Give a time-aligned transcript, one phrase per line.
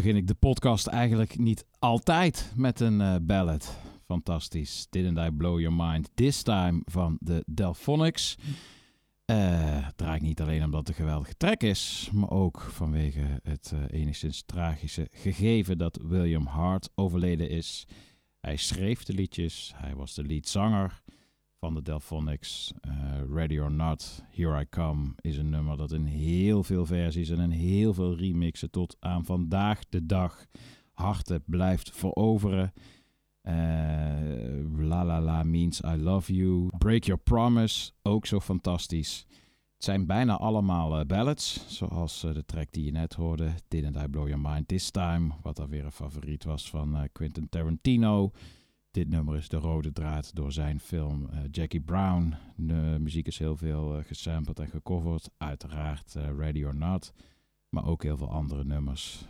[0.00, 3.78] Begin ik de podcast eigenlijk niet altijd met een eh, ballad?
[4.06, 4.86] Fantastisch.
[4.90, 8.36] Didn't I Blow Your Mind This Time van de Delphonics.
[9.24, 13.72] Eh draai ik niet alleen omdat het een geweldige track is, maar ook vanwege het
[13.74, 17.86] eh, enigszins tragische gegeven dat William Hart overleden is.
[18.40, 21.02] Hij schreef de liedjes, hij was de leadzanger
[21.60, 22.72] van de Delphonics.
[22.80, 22.92] Eh,
[23.32, 27.40] Ready or Not, Here I Come is een nummer dat in heel veel versies en
[27.40, 30.46] in heel veel remixen tot aan vandaag de dag
[30.92, 32.72] harten blijft veroveren.
[33.40, 33.54] Eh,
[34.76, 36.70] la La La Means I Love You.
[36.78, 39.26] Break Your Promise, ook zo fantastisch.
[39.74, 43.50] Het zijn bijna allemaal eh, ballads, zoals de track die je net hoorde.
[43.68, 47.48] Didn't I Blow Your Mind This Time, wat dan weer een favoriet was van Quentin
[47.48, 48.30] Tarantino.
[48.90, 52.34] Dit nummer is de rode draad door zijn film eh, Jackie Brown.
[52.56, 55.30] De muziek is heel veel eh, gesampled en gecoverd.
[55.36, 57.12] Uiteraard eh, Ready or Not.
[57.68, 59.28] Maar ook heel veel andere nummers.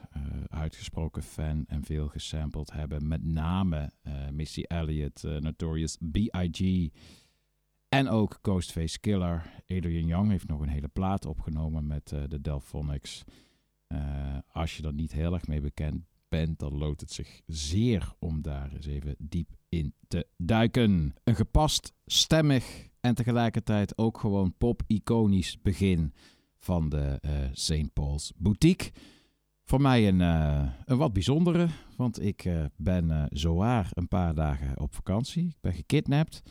[0.49, 3.09] uitgesproken fan en veel gesampled hebben.
[3.09, 3.91] Met name
[4.33, 6.91] Missy Elliott, Notorious B.I.G.
[7.89, 9.63] En ook Ghostface Killer.
[9.69, 13.25] Adrian Young heeft nog een hele plaat opgenomen met de Delphonics.
[14.53, 18.43] Als je er niet heel erg mee bekend bent, dan loont het zich zeer om
[18.43, 21.15] daar eens even diep in te duiken.
[21.25, 26.13] Een gepast, stemmig en tegelijkertijd ook gewoon pop-iconisch begin
[26.59, 27.93] van de uh, St.
[27.93, 28.91] Paul's Boutique.
[29.65, 34.81] Voor mij een, uh, een wat bijzondere, want ik uh, ben zowaar een paar dagen
[34.81, 35.47] op vakantie.
[35.47, 36.43] Ik ben gekidnapt,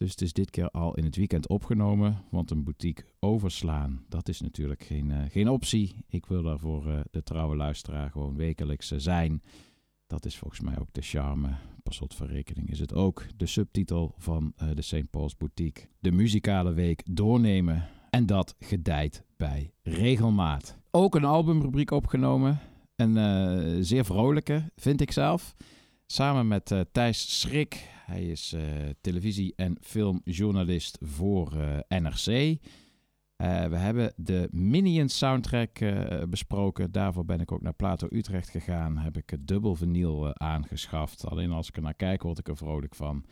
[0.00, 2.22] dus het is dit keer al in het weekend opgenomen.
[2.30, 6.04] Want een boutique overslaan, dat is natuurlijk geen, geen optie.
[6.08, 9.42] Ik wil daar voor de trouwe luisteraar gewoon wekelijks zijn.
[10.06, 11.48] Dat is volgens mij ook de charme.
[11.82, 15.10] Pas op verrekening is het ook de subtitel van de St.
[15.10, 15.88] Paul's Boutique.
[15.98, 20.78] De muzikale week doornemen en dat gedijt bij regelmaat.
[20.90, 22.58] Ook een albumrubriek opgenomen.
[22.96, 25.54] Een zeer vrolijke, vind ik zelf.
[26.06, 27.88] Samen met Thijs Schrik.
[28.10, 28.62] Hij is uh,
[29.00, 31.52] televisie- en filmjournalist voor
[31.88, 32.58] NRC.
[33.36, 35.78] we hebben de Minions soundtrack
[36.28, 36.92] besproken.
[36.92, 38.98] Daarvoor ben ik ook naar Plato Utrecht gegaan.
[38.98, 41.26] Heb ik het dubbel vinyl aangeschaft.
[41.26, 43.24] Alleen als ik er naar kijk, word ik er vrolijk van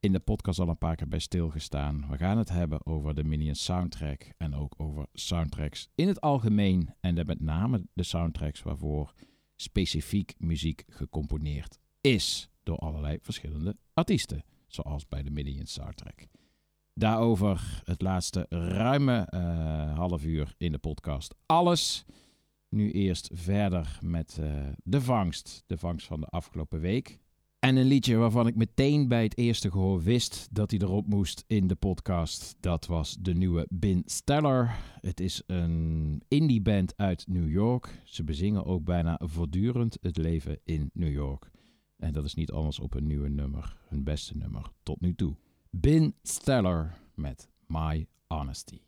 [0.00, 2.06] in de podcast al een paar keer bij stilgestaan.
[2.10, 6.94] We gaan het hebben over de Minions soundtrack en ook over soundtracks in het algemeen.
[7.00, 9.12] En met name de soundtracks waarvoor
[9.56, 16.26] specifiek muziek gecomponeerd is door allerlei verschillende artiesten, zoals bij de Minions soundtrack.
[16.94, 22.04] Daarover het laatste ruime uh, half uur in de podcast alles.
[22.68, 27.18] Nu eerst verder met uh, de vangst, de vangst van de afgelopen week.
[27.58, 31.44] En een liedje waarvan ik meteen bij het eerste gehoor wist dat hij erop moest
[31.46, 32.56] in de podcast.
[32.60, 34.76] Dat was de nieuwe Bin Stellar.
[35.00, 38.02] Het is een indie band uit New York.
[38.04, 41.50] Ze bezingen ook bijna voortdurend het leven in New York.
[41.96, 43.76] En dat is niet anders op een nieuwe nummer.
[43.88, 45.36] Hun beste nummer tot nu toe.
[45.70, 48.80] Bin Stellar met My Honesty.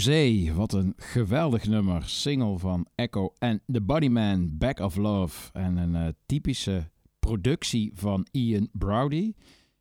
[0.00, 2.08] Wat een geweldig nummer.
[2.08, 5.52] Single van Echo en The Bodyman, Back of Love.
[5.52, 9.32] En een eh, typische productie van Ian Browdy.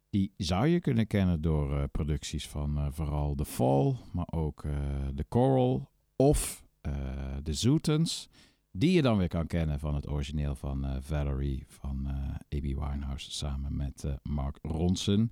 [0.10, 4.66] Die zou je kunnen kennen door eh, producties van eh, vooral The Fall, maar ook
[5.16, 6.64] The Coral of
[7.44, 8.30] The Zootons.
[8.72, 12.08] Die je dan weer kan kennen van het origineel van Valerie van
[12.56, 12.64] A.B.
[12.64, 15.32] Winehouse samen met Mark Ronson.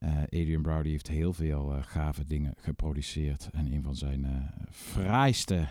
[0.00, 3.48] Eh, Adrian Brody heeft heel veel eh, gave dingen geproduceerd.
[3.52, 4.30] En een van zijn eh
[4.70, 5.68] fraaiste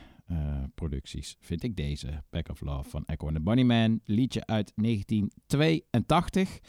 [0.76, 4.02] producties vind ik deze, Back of Love van Echo and the Bunnyman.
[4.04, 6.60] Liedje uit 1982.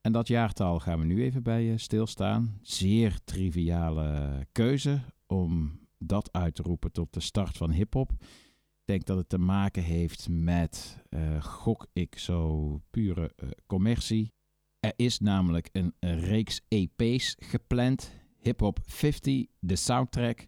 [0.00, 2.58] En dat jaartal gaan we nu even bij eh, stilstaan.
[2.62, 8.10] Zeer triviale keuze om dat uit te roepen tot de start van hip-hop.
[8.10, 11.02] Ik denk dat het te maken heeft met,
[11.40, 13.34] gok ik zo, pure
[13.66, 14.35] commercie.
[14.86, 18.12] Er is namelijk een, een reeks EP's gepland.
[18.38, 20.46] Hip Hop 50, de soundtrack.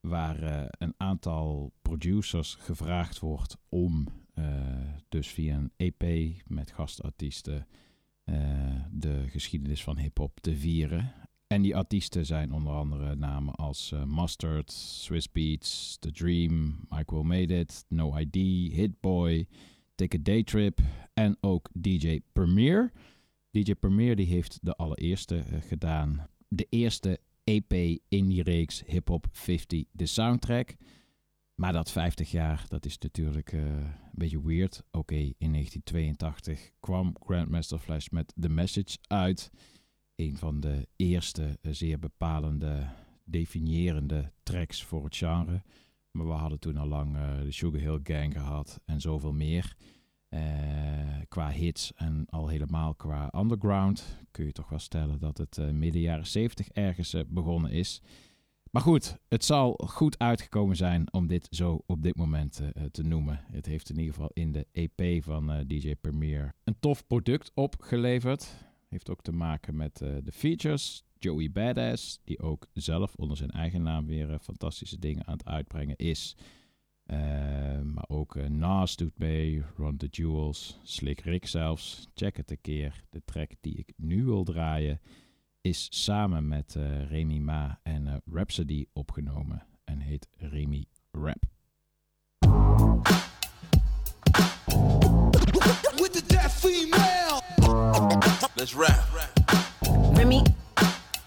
[0.00, 4.44] Waar eh, een aantal producers gevraagd wordt om eh,
[5.08, 7.66] dus via een EP met gastartiesten
[8.24, 8.36] eh,
[8.90, 11.14] de geschiedenis van hip-hop te vieren.
[11.46, 17.22] En die artiesten zijn onder andere namen als eh, Mustard, Swiss Beats, The Dream, Will
[17.22, 18.34] Made It, No ID,
[18.72, 19.46] Hitboy,
[19.94, 20.80] Take a Day Trip
[21.14, 22.92] en ook DJ Premier.
[23.52, 26.26] DJ Premier die heeft de allereerste eh, gedaan.
[26.48, 27.72] De eerste EP
[28.08, 30.76] in die reeks Hip Hop 50, de soundtrack.
[31.54, 34.84] Maar dat 50 jaar, dat is natuurlijk eh, een beetje weird.
[34.90, 39.50] Oké, in 1982 kwam Grandmaster Flash met The Message uit.
[40.16, 42.88] Een van de eerste eh, zeer bepalende,
[43.24, 45.62] definiërende tracks voor het genre.
[46.10, 49.76] Maar we hadden toen al lang de Sugar Hill Gang gehad en zoveel meer.
[50.32, 50.40] Eh,
[51.28, 55.70] qua hits en al helemaal qua underground kun je toch wel stellen dat het eh,
[55.70, 58.00] midden jaren 70 ergens eh, begonnen is.
[58.70, 63.40] Maar goed, het zal goed uitgekomen zijn om dit zo op dit moment te noemen.
[63.50, 68.54] Het heeft in ieder geval in de EP van DJ Premier een tof product opgeleverd.
[68.88, 71.04] Heeft ook te maken met de features.
[71.18, 75.96] Joey Badass, die ook zelf onder zijn eigen naam weer fantastische dingen aan het uitbrengen
[75.96, 76.36] is.
[77.12, 82.08] Eh, maar ook eh, Nas doet mee, Ron the Jewels, Slick Rick zelfs.
[82.14, 83.04] Check het een keer.
[83.10, 85.00] De track die ik nu wil draaien
[85.60, 91.44] is samen met eh Remy Ma en eh, Rhapsody opgenomen en heet Remy Rap.
[95.96, 97.40] With the deaf female.
[98.54, 99.30] Let's rap.
[100.14, 100.61] Remy.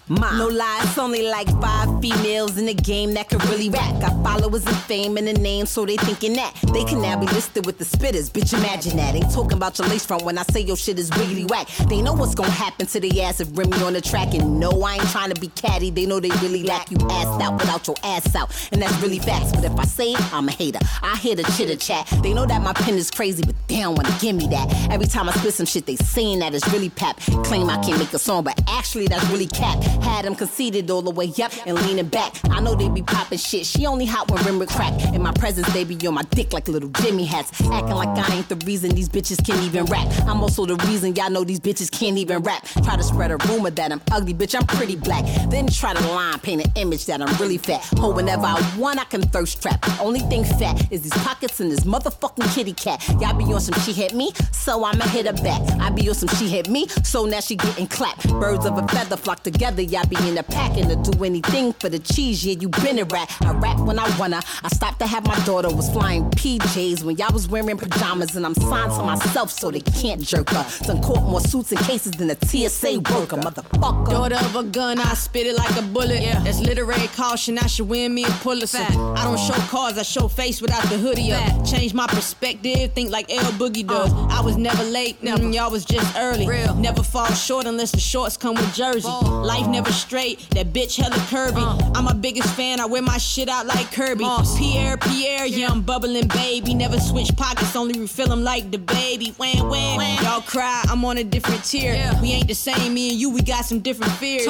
[0.07, 0.37] Ma.
[0.37, 3.99] No lie, it's only like five females in the game that can really rap.
[3.99, 7.25] Got followers and fame and a name, so they thinking that they can now be
[7.25, 8.29] listed with the spitters.
[8.29, 9.15] Bitch, imagine that.
[9.15, 11.67] Ain't talking about your lace front when I say your shit is wiggly whack.
[11.89, 14.35] They know what's gonna happen to the ass if Remy on the track.
[14.35, 15.89] And no, I ain't trying to be catty.
[15.89, 18.51] They know they really lack you assed out without your ass out.
[18.71, 19.53] And that's really facts.
[19.53, 20.79] But if I say it, I'm a hater.
[21.01, 22.05] I hear the chitter chat.
[22.21, 24.91] They know that my pen is crazy, but they don't wanna give me that.
[24.91, 27.19] Every time I spit some shit, they saying that it's really pap.
[27.45, 29.81] Claim I can't make a song, but actually that's really cap.
[30.01, 32.33] Had them conceited all the way up and leaning back.
[32.49, 33.65] I know they be popping shit.
[33.65, 34.93] She only hot when rim crack.
[35.13, 37.51] In my presence, they be on my dick like little Jimmy hats.
[37.71, 40.07] Acting like I ain't the reason these bitches can't even rap.
[40.27, 42.65] I'm also the reason y'all know these bitches can't even rap.
[42.83, 45.25] Try to spread a rumor that I'm ugly, bitch, I'm pretty black.
[45.49, 47.83] Then try to line paint an image that I'm really fat.
[47.97, 49.83] Ho, whenever I want, I can thirst trap.
[49.99, 53.05] Only thing fat is these pockets and this motherfucking kitty cat.
[53.21, 55.61] Y'all be on some she hit me, so I'ma hit her back.
[55.79, 58.27] I be on some she hit me, so now she getting clapped.
[58.29, 61.73] Birds of a feather flock together, y'all be in the pack and to do anything
[61.73, 62.45] for the cheese.
[62.45, 63.35] Yeah, you been a rat.
[63.41, 64.41] I rap when I wanna.
[64.63, 68.45] I stopped to have my daughter was flying PJs when y'all was wearing pajamas, and
[68.45, 70.65] I'm signed to myself so they can't jerk her.
[70.85, 74.09] Done caught more suits and cases than a TSA worker, motherfucker.
[74.09, 76.21] Daughter of a gun, I spit it like a bullet.
[76.21, 76.39] Yeah.
[76.39, 78.77] That's literary caution, I should win me a Pulitzer.
[78.79, 81.65] I don't show cars, I show face without the hoodie up.
[81.65, 83.93] Change my perspective, think like L Boogie uh.
[83.93, 84.13] does.
[84.29, 85.43] I was never late, never.
[85.43, 86.47] Mm, y'all was just early.
[86.47, 86.75] Real.
[86.75, 89.07] Never fall short unless the shorts come with jersey.
[89.07, 91.91] Life never straight, that bitch hella curvy.
[91.95, 94.25] I'm my biggest fan, I wear my shit out like Kirby.
[94.57, 96.73] Pierre, Pierre, yeah, I'm bubbling baby.
[96.73, 99.33] Never switch pockets, only refill them like the baby.
[99.37, 100.23] Wham, wham.
[100.23, 101.93] Y'all cry, I'm on a different tier.
[102.21, 104.47] We ain't the same, me and you, we got some different fears.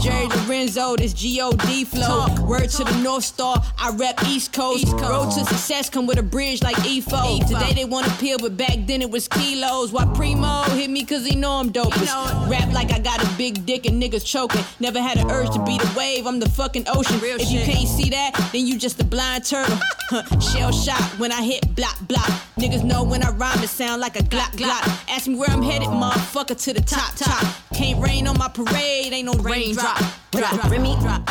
[0.00, 2.26] Jerry Lorenzo, this G-O-D flow.
[2.46, 4.90] Word to the North Star, I rep East Coast.
[4.92, 7.46] Road to success come with a bridge like EFO.
[7.46, 9.92] Today they want to peel, but back then it was kilos.
[9.92, 12.48] Why Primo hit me cause he know I'm dopest.
[12.48, 14.61] Rap like I got a big dick and niggas choking.
[14.80, 17.20] Never had an urge to be the wave, I'm the fucking ocean.
[17.22, 19.78] if you can't see that, then you just a blind turtle.
[20.40, 22.28] Shell shot when I hit block block.
[22.58, 24.82] Niggas know when I rhyme it sound like a glock glock.
[25.08, 27.44] Ask me where I'm headed, motherfucker, to the top top.
[27.74, 29.98] Can't rain on my parade, ain't no raindrop.
[30.30, 31.28] Drop, Remy, drop,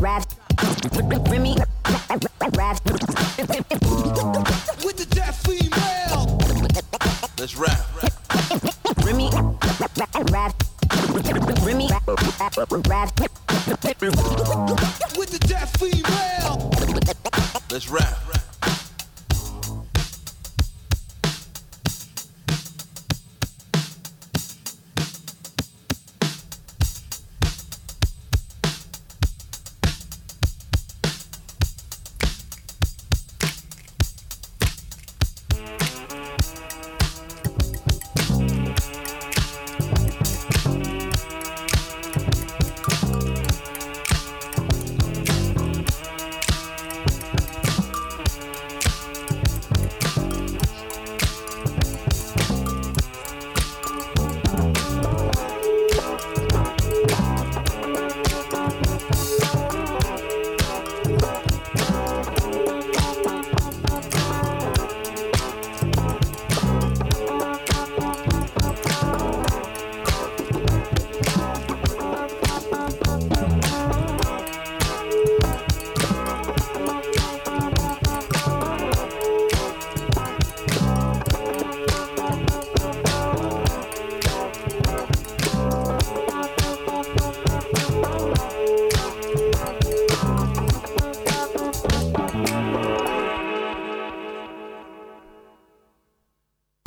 [0.00, 0.26] rap,
[1.28, 1.56] Remy,
[2.56, 2.84] rap.
[4.84, 6.38] With the deaf female.
[7.38, 7.80] Let's rap.
[9.04, 9.30] Remy,
[10.32, 10.54] rap,
[11.64, 11.88] Remy.
[15.16, 16.70] With the deaf female.
[17.70, 18.43] Let's rap.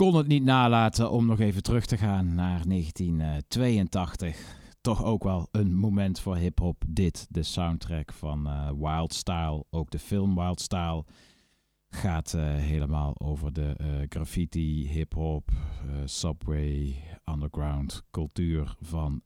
[0.08, 4.38] Kon het niet nalaten om nog even terug te gaan naar 1982.
[4.82, 6.84] Toch ook wel een moment voor hip-hop.
[6.88, 9.66] Dit, de soundtrack van eh, Wild Style.
[9.70, 11.04] Ook de film Wild Style.
[11.90, 19.22] Gaat uh, helemaal over de uh, graffiti, hip-hop, uh, subway, underground cultuur van,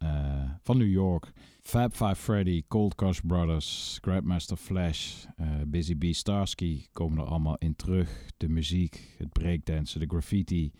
[0.61, 1.31] van New York.
[1.61, 5.25] Fab Five Freddy, Cold Crush Brothers, Grandmaster Flash,
[5.67, 8.29] Busy Bee Starsky komen er allemaal in terug.
[8.37, 10.71] De muziek, het breakdansen, de graffiti.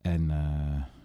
[0.00, 0.30] En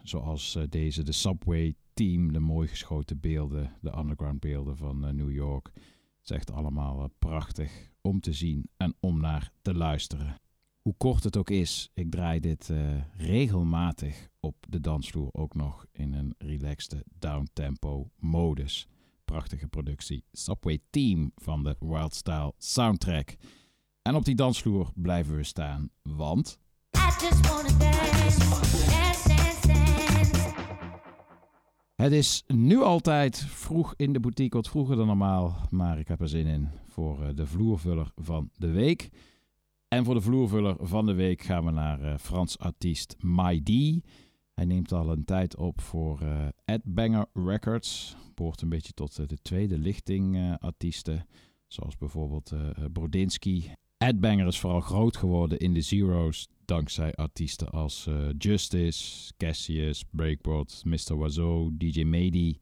[0.03, 5.69] zoals deze, de subway team, de mooi geschoten beelden, de underground beelden van New York.
[5.73, 10.41] Het is echt allemaal prachtig om te zien en om naar te luisteren.
[10.81, 15.85] Hoe kort het ook is, ik draai dit uh, regelmatig op de dansvloer ook nog
[15.91, 18.87] in een relaxte downtempo modus.
[19.25, 20.23] Prachtige productie.
[20.31, 23.35] Subway Team van de Wildstyle soundtrack.
[24.01, 26.59] En op die dansvloer blijven we staan, want...
[31.93, 35.67] Het is nu altijd vroeg in de boutique, wat vroeger dan normaal.
[35.69, 39.09] Maar ik heb er zin in voor uh, de vloervuller van de week.
[39.87, 43.69] En voor de vloervuller van de week gaan we naar uh, Frans artiest My D.
[44.53, 46.19] Hij neemt al een tijd op voor
[46.65, 48.15] Ed Banger Records.
[48.35, 51.27] Behoort een beetje tot de tweede lichting artiesten.
[51.67, 52.53] Zoals bijvoorbeeld
[52.91, 53.71] Brodinski.
[53.97, 56.47] Ed Banger is vooral groot geworden in de Zero's.
[56.65, 61.17] Dankzij artiesten als Justice, Cassius, Breakbot, Mr.
[61.17, 62.57] Wazo, DJ Mady.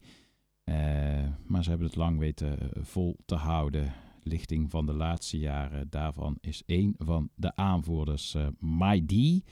[1.46, 5.90] maar ze hebben het lang weten vol te houden lichting van de laatste jaren.
[5.90, 9.42] Daarvan is een van de aanvoerders uh, My.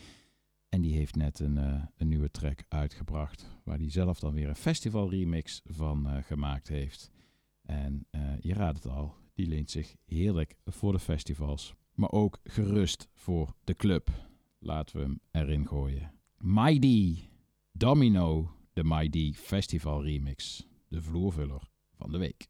[0.69, 1.57] En die heeft net een,
[1.97, 3.47] een nieuwe track uitgebracht.
[3.65, 7.11] Waar hij zelf dan weer een festival remix van gemaakt heeft.
[7.63, 8.07] En
[8.41, 11.75] je raadt het al, die leent zich heerlijk voor de festivals.
[11.95, 14.30] Maar ook gerust voor de club.
[14.63, 16.13] Laten we hem erin gooien.
[16.79, 16.87] D,
[17.73, 20.67] Domino, de D Festival Remix.
[20.89, 21.63] De vloervuller
[21.97, 22.49] van de week.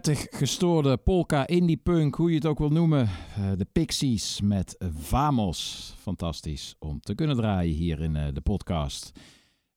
[0.00, 3.08] Prettig gestoorde polka, indie punk, hoe je het ook wil noemen.
[3.36, 5.92] Eh, de Pixies met Vamos.
[5.98, 9.12] Fantastisch om te kunnen draaien hier in eh, de podcast.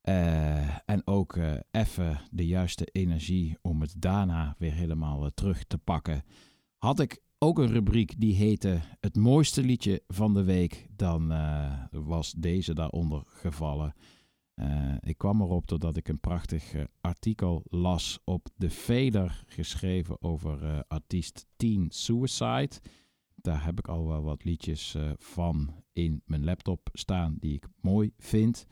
[0.02, 1.38] Eh, en ook
[1.72, 6.24] even de juiste energie om het daarna weer helemaal terug te pakken.
[6.78, 11.34] Had ik ook een rubriek die heette Het mooiste liedje van de week, dan
[11.92, 13.94] was deze daaronder gevallen.
[14.62, 20.22] Eh, ik kwam erop doordat ik een prachtig eh, artikel las op de Fader, geschreven
[20.22, 22.70] over eh, artiest Teen Suicide.
[23.36, 28.14] Daar heb ik al wel wat liedjes van in mijn laptop staan die ik mooi
[28.18, 28.66] vind.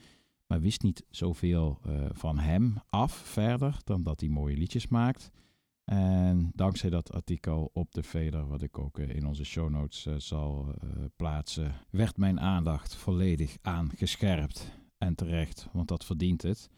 [0.47, 1.79] Maar wist niet zoveel
[2.11, 5.31] van hem af verder dan dat hij mooie liedjes maakt.
[5.85, 10.75] En dankzij dat artikel op de Fader, wat ik ook in onze show notes zal
[11.15, 14.78] plaatsen, werd mijn aandacht volledig aangescherpt.
[14.99, 16.69] En terecht, want dat verdient het.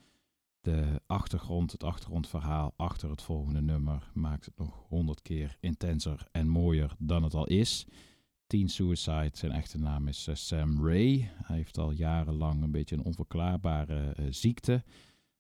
[0.62, 6.48] De achtergrond, het achtergrondverhaal achter het volgende nummer maakt het nog honderd keer intenser en
[6.48, 7.86] mooier dan het al is.
[8.48, 11.32] Teen Suicide, zijn echte naam is eh, Sam Ray.
[11.36, 14.84] Hij heeft al jarenlang een beetje een onverklaarbare eh, ziekte,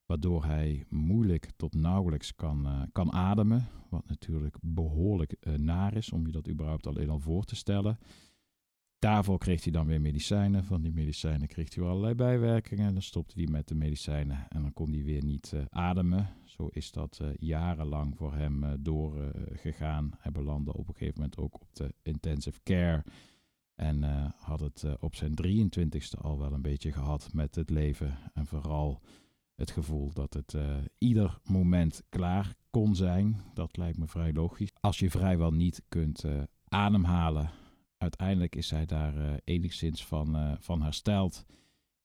[0.05, 3.67] waardoor hij moeilijk tot nauwelijks kan, eh, kan ademen.
[3.89, 7.99] Wat natuurlijk behoorlijk eh, naar is, om je dat überhaupt alleen al voor te stellen.
[9.01, 10.63] Daarvoor kreeg hij dan weer medicijnen.
[10.63, 12.93] Van die medicijnen kreeg hij allerlei bijwerkingen.
[12.93, 16.29] Dan stopte hij met de medicijnen en dan kon hij weer niet eh, ademen.
[16.45, 20.11] Zo is dat eh, jarenlang voor hem eh, doorgegaan.
[20.19, 23.03] hij belandde op een gegeven moment ook op de intensive care.
[23.75, 24.03] En
[24.37, 28.17] had het op zijn 23ste al wel een beetje gehad met het leven.
[28.33, 29.01] En vooral
[29.55, 30.55] het gevoel dat het
[30.97, 33.41] ieder moment klaar kon zijn.
[33.53, 34.69] Dat lijkt me vrij logisch.
[34.79, 36.25] Als je vrijwel niet kunt
[36.67, 37.49] ademhalen
[38.01, 41.45] uiteindelijk is hij daar eh, enigszins van, eh, van hersteld.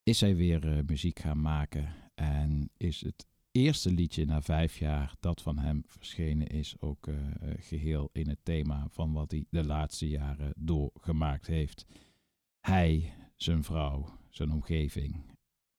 [0.03, 1.95] Is hij weer eh, muziek gaan maken.
[2.15, 3.27] En is het
[3.57, 8.29] eerste liedje na vijf jaar dat van hem verschenen is ook eh, eh, geheel in
[8.29, 11.87] het thema van wat hij de laatste jaren doorgemaakt heeft.
[12.61, 15.25] Hij, zijn vrouw, zijn omgeving.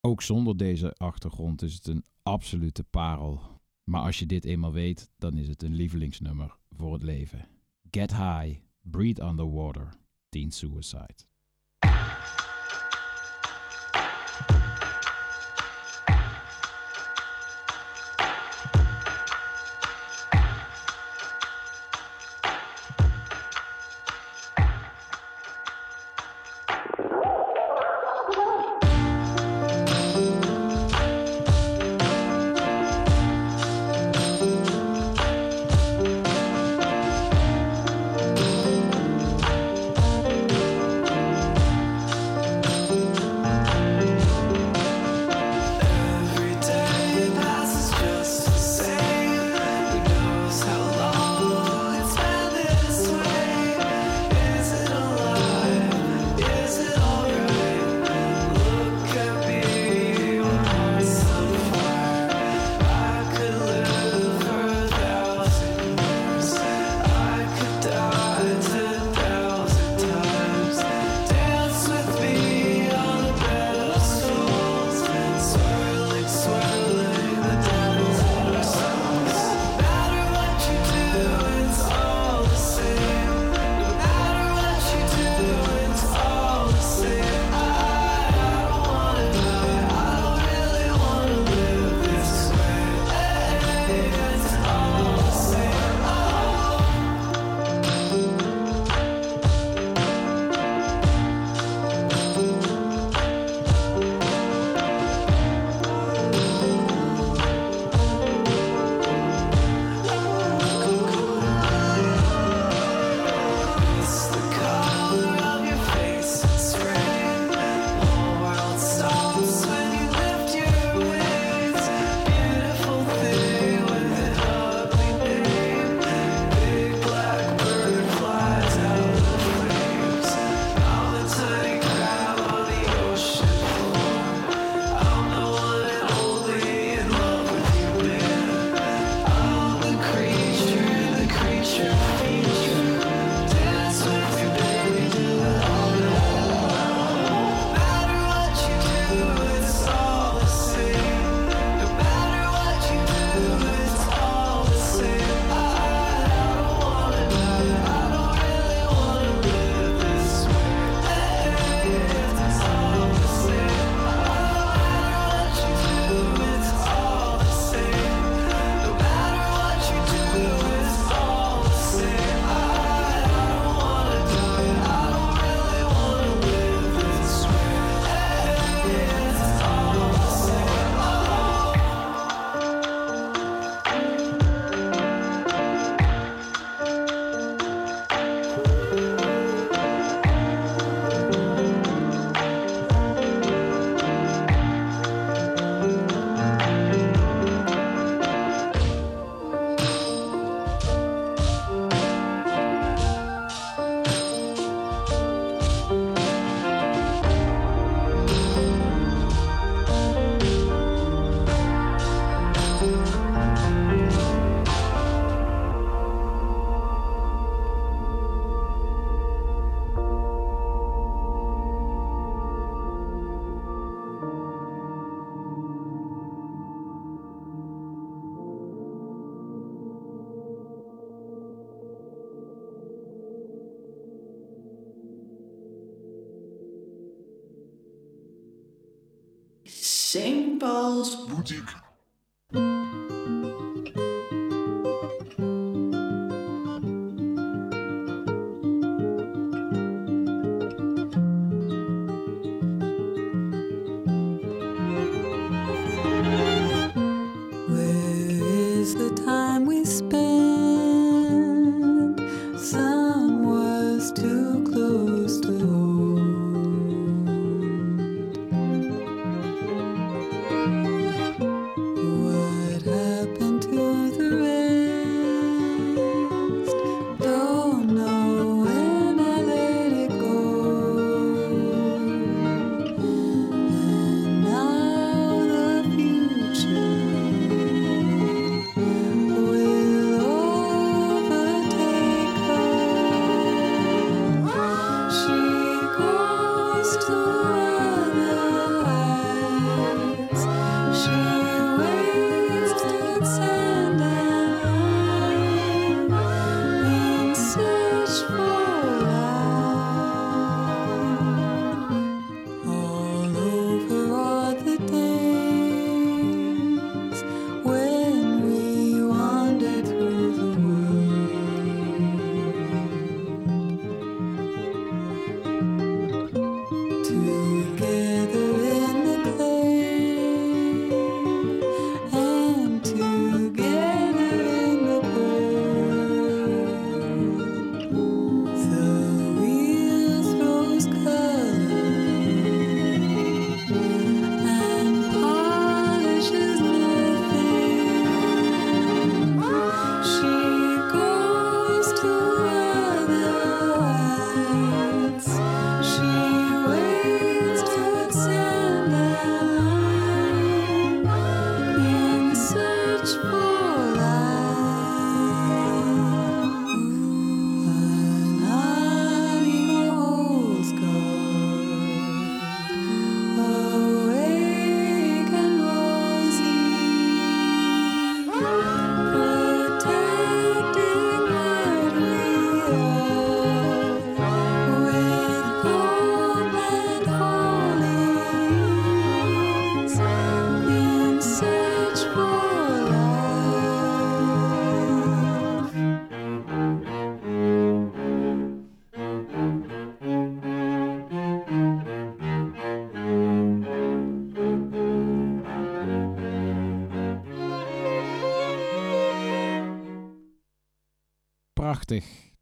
[0.00, 3.40] Ook zonder deze achtergrond is het een absolute parel.
[3.84, 7.48] Maar als je dit eenmaal weet, dan is het een lievelingsnummer voor het leven.
[7.90, 9.88] Get High, Breathe Underwater,
[10.30, 11.24] Teen Suicide.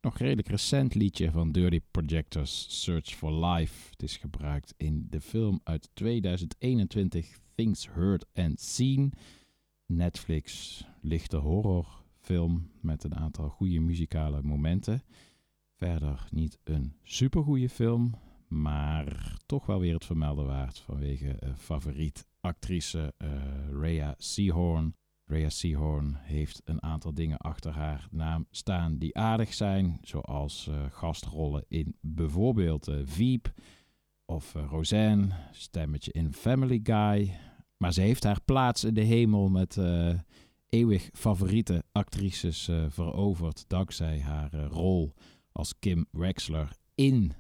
[0.01, 3.91] Nog redelijk recent liedje van Dirty Projectors, Search for Life.
[3.91, 9.13] Het is gebruikt in de film uit 2021, Things Heard and Seen.
[9.87, 15.03] Netflix, lichte horrorfilm met een aantal goede muzikale momenten.
[15.77, 18.15] Verder niet een supergoeie film,
[18.49, 23.29] maar toch wel weer het vermelden waard vanwege favoriet actrice eh,
[23.81, 24.95] Rhea Seahorn.
[25.29, 30.85] Rhea Seahorn heeft een aantal dingen achter haar naam staan die aardig zijn, zoals eh,
[30.91, 33.53] gastrollen in bijvoorbeeld eh, Veep
[34.25, 37.39] of eh, Roseanne, stemmetje in Family Guy.
[37.77, 39.79] Maar ze heeft haar plaats in de hemel met
[40.69, 45.15] eeuwig favoriete actrices veroverd dankzij haar rol
[45.53, 47.33] als Kim Wexler in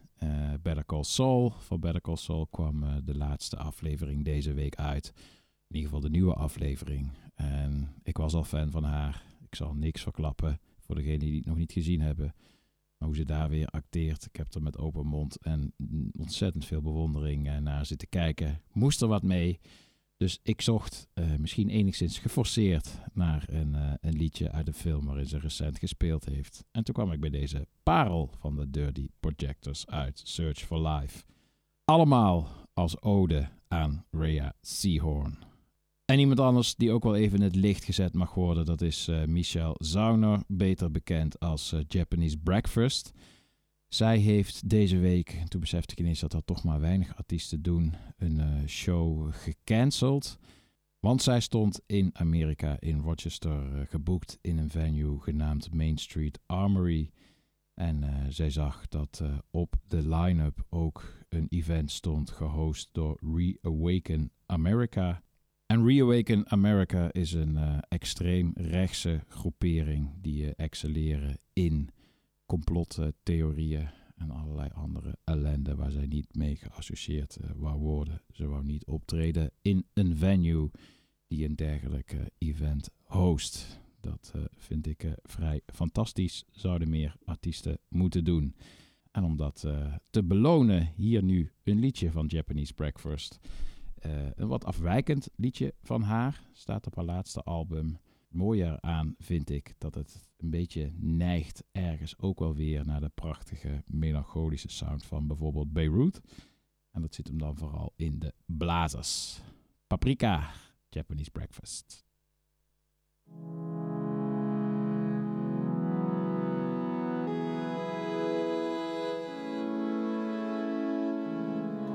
[0.62, 1.50] Better Call Saul.
[1.50, 5.12] Voor Better Call Saul kwam de laatste aflevering deze week uit.
[5.68, 7.10] In ieder geval de nieuwe aflevering.
[7.36, 9.22] En ik was al fan van haar.
[9.48, 12.34] Ik zal niks verklappen voor degenen die het nog niet gezien hebben.
[12.98, 14.24] Maar hoe ze daar weer acteert.
[14.24, 15.74] Ik heb er met open mond en
[16.18, 18.62] ontzettend veel bewondering eh, naar zitten kijken.
[18.72, 19.60] Moest er wat mee.
[20.16, 25.06] Dus ik zocht eh, misschien enigszins geforceerd naar een, eh, een liedje uit een film
[25.06, 26.64] waarin ze recent gespeeld heeft.
[26.70, 31.24] En toen kwam ik bij deze parel van de Dirty Projectors uit, Search for Life.
[31.84, 35.55] Allemaal als ode aan Rhea Seahorn.
[36.06, 39.08] En iemand anders die ook wel even in het licht gezet mag worden, dat is
[39.08, 43.12] eh Michelle Zauner, beter bekend als eh, Japanese Breakfast.
[43.88, 47.94] Zij heeft deze week, toen besefte ik ineens dat er toch maar weinig artiesten doen,
[48.16, 50.38] een eh, show gecanceld.
[51.00, 57.10] Want zij stond in Amerika, in Rochester, geboekt in een venue genaamd Main Street Armory.
[57.74, 65.22] En zij zag dat op de line-up ook een event stond gehost door Reawaken America.
[65.66, 71.90] En Reawaken America is een eh, extreem rechtse groepering die eh, excelleren in
[72.46, 73.88] complottheorieën.
[74.16, 78.22] en allerlei andere ellende waar zij niet mee geassocieerd eh, wou worden.
[78.32, 80.70] Ze wou niet optreden in een venue
[81.26, 83.80] die een dergelijke event host.
[84.00, 86.44] Dat vind ik vrij fantastisch.
[86.50, 88.54] Zouden meer artiesten moeten doen.
[89.10, 89.66] En om dat
[90.10, 93.38] te belonen, hier nu een liedje van Japanese Breakfast.
[94.06, 96.40] Eh, een wat afwijkend liedje van haar.
[96.52, 97.98] Staat op haar laatste album.
[98.28, 103.10] Mooier aan vind ik dat het een beetje neigt ergens ook wel weer naar de
[103.14, 106.20] prachtige melancholische sound van bijvoorbeeld Beirut.
[106.90, 109.40] En dat zit hem dan vooral in de blazers.
[109.86, 110.50] Paprika,
[110.88, 112.04] Japanese Breakfast.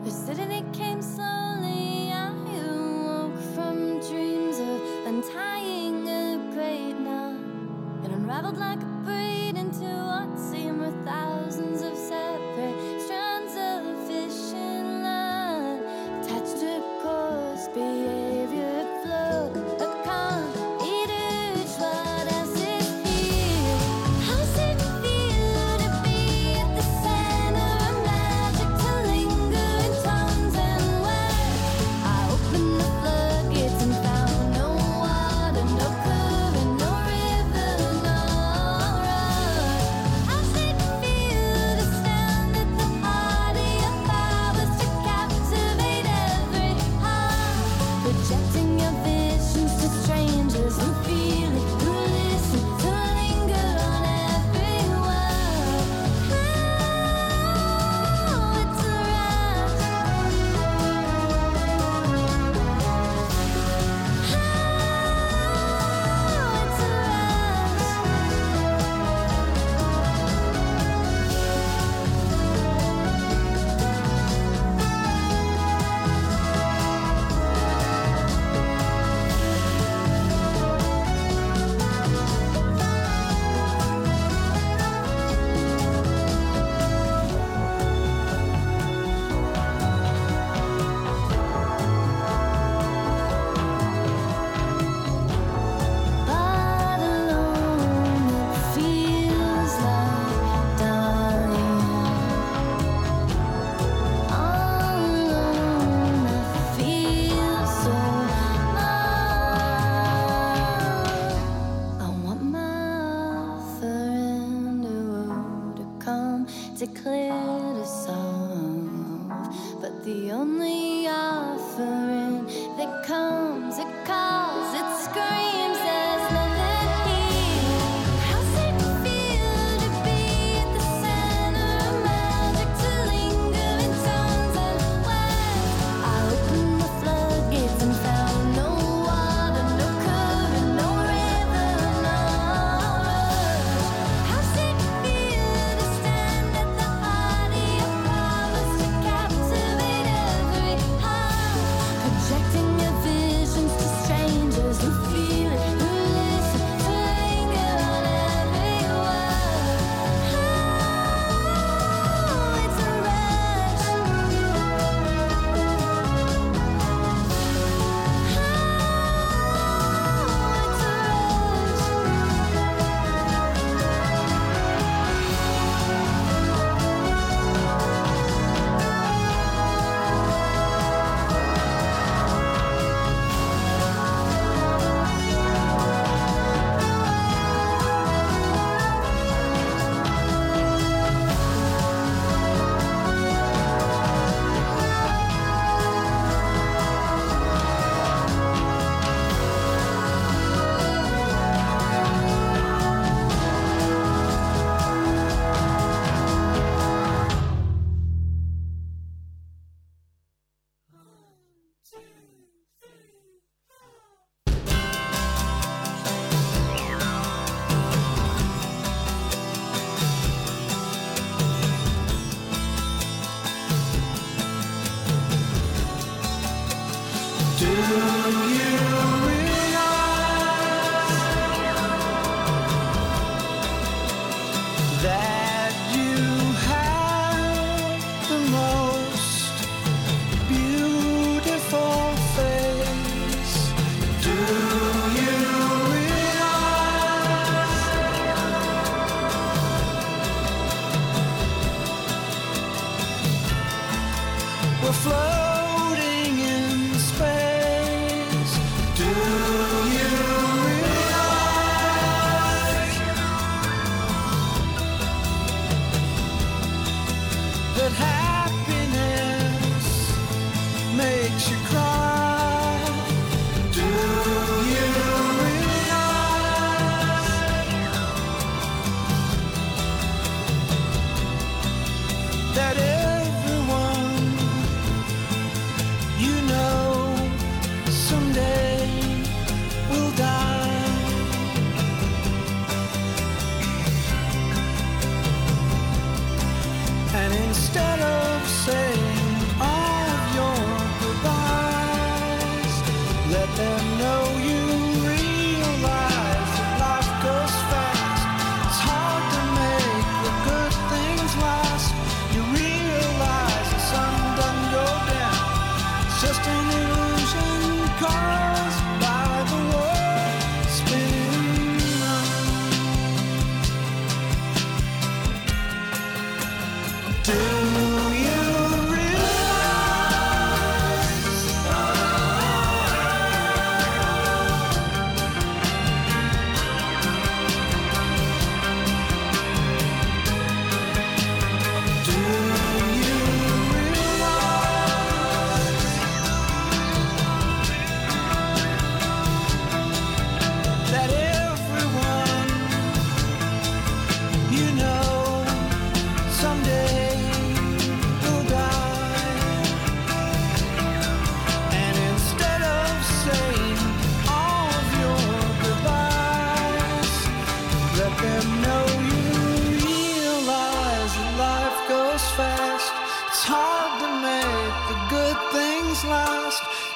[0.03, 1.50] Yesterday it came slowly.
[8.51, 8.80] world like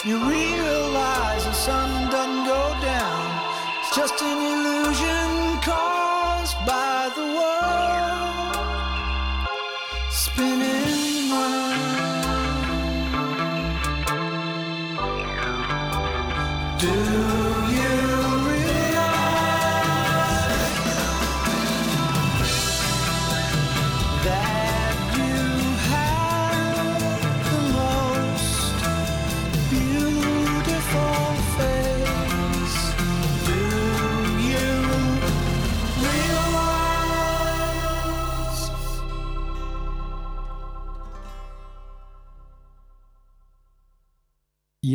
[0.06, 1.95] You realize the sun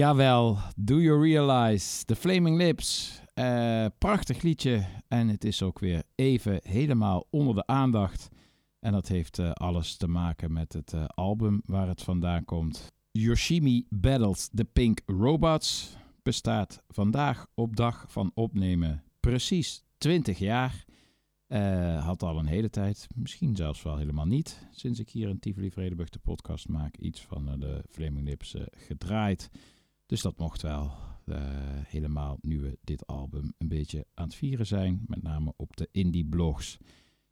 [0.00, 3.20] Jawel, Do You Realize, The Flaming Lips.
[3.34, 8.28] Eh, prachtig liedje en het is ook weer even helemaal onder de aandacht.
[8.78, 12.92] En dat heeft eh, alles te maken met het eh, album waar het vandaan komt.
[13.10, 20.84] Yoshimi Battles the Pink Robots bestaat vandaag op dag van opnemen precies 20 jaar.
[21.98, 25.70] Had al een hele tijd, misschien zelfs wel helemaal niet, sinds ik hier een Tivoli
[25.70, 29.50] Vredenburg de podcast maak, iets van de Flaming Lips gedraaid.
[30.10, 30.92] Dus dat mocht wel
[31.24, 31.36] eh,
[31.86, 35.88] helemaal nu we dit album een beetje aan het vieren zijn, met name op de
[35.92, 36.78] indie blogs.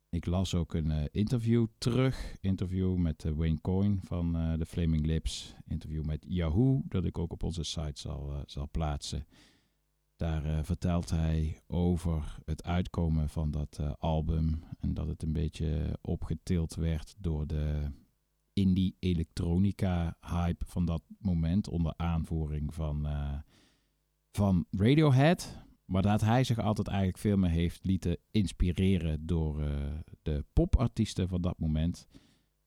[0.09, 5.07] Ik las ook een eh, interview terug, interview met eh, Wayne Coyne van de Flaming
[5.07, 9.27] Lips, interview met Yahoo, dat ik ook op onze site zal, zal plaatsen.
[10.17, 16.75] Daar vertelt hij over het uitkomen van dat album en dat het een beetje opgetild
[16.75, 17.91] werd door de
[18.59, 23.39] indie elektronica hype van dat moment onder aanvoering van, eh,
[24.33, 25.67] van Radiohead.
[25.85, 29.69] Maar dat hij zich altijd eigenlijk veel meer heeft lieten inspireren door eh,
[30.23, 32.07] de popartiesten van dat moment.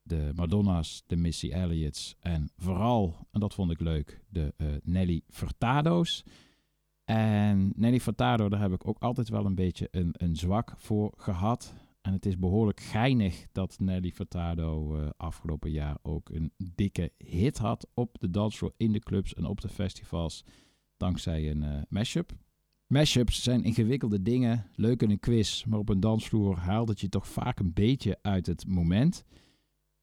[0.03, 5.21] De Madonna's, de Missy Elliott's en vooral, en dat vond ik leuk, de eh, Nelly
[5.29, 6.23] Furtado's.
[7.03, 11.13] En Nelly Furtado, daar heb ik ook altijd wel een beetje een, een zwak voor
[11.17, 11.73] gehad.
[12.01, 17.57] En het is behoorlijk geinig dat Nelly Furtado eh, afgelopen jaar ook een dikke hit
[17.57, 20.43] had op de dansvloer, in de clubs en op de festivals.
[20.97, 22.31] Dankzij een eh, mashup.
[22.87, 27.09] Mashups zijn ingewikkelde dingen, leuk in een quiz, maar op een dansvloer haalt het je
[27.09, 29.23] toch vaak een beetje uit het moment.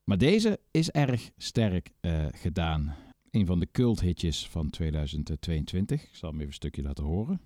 [0.05, 2.94] Maar deze is erg sterk eh, gedaan.
[3.30, 6.03] Een van de culthitjes van 2022.
[6.03, 7.40] Ik zal hem even een stukje laten horen.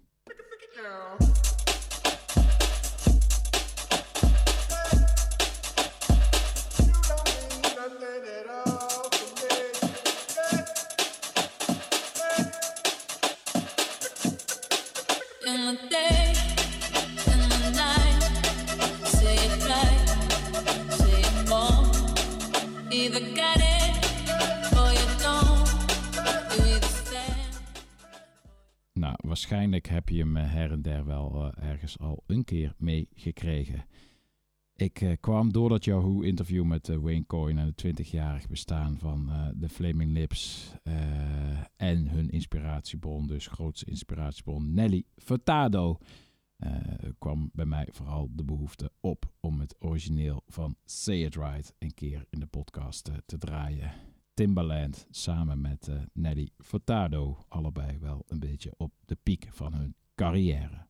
[29.23, 33.87] Waarschijnlijk heb je hem her en der wel eh, ergens al een keer meegekregen.
[34.77, 39.31] Ik eh, kwam door dat Yahoo-interview met eh, Wayne Coyne en het 20-jarig bestaan van
[39.55, 40.73] de Flaming Lips
[41.77, 45.99] en hun inspiratiebron, dus grootste inspiratiebron, Nelly Furtado,
[47.19, 51.95] kwam bij mij vooral de behoefte op om het origineel van Say It Right een
[51.95, 54.12] keer in de podcast te draaien.
[54.35, 59.95] Timbaland samen met eh, Nelly Furtado, allebei wel een beetje op de piek van hun
[60.15, 60.87] carrière.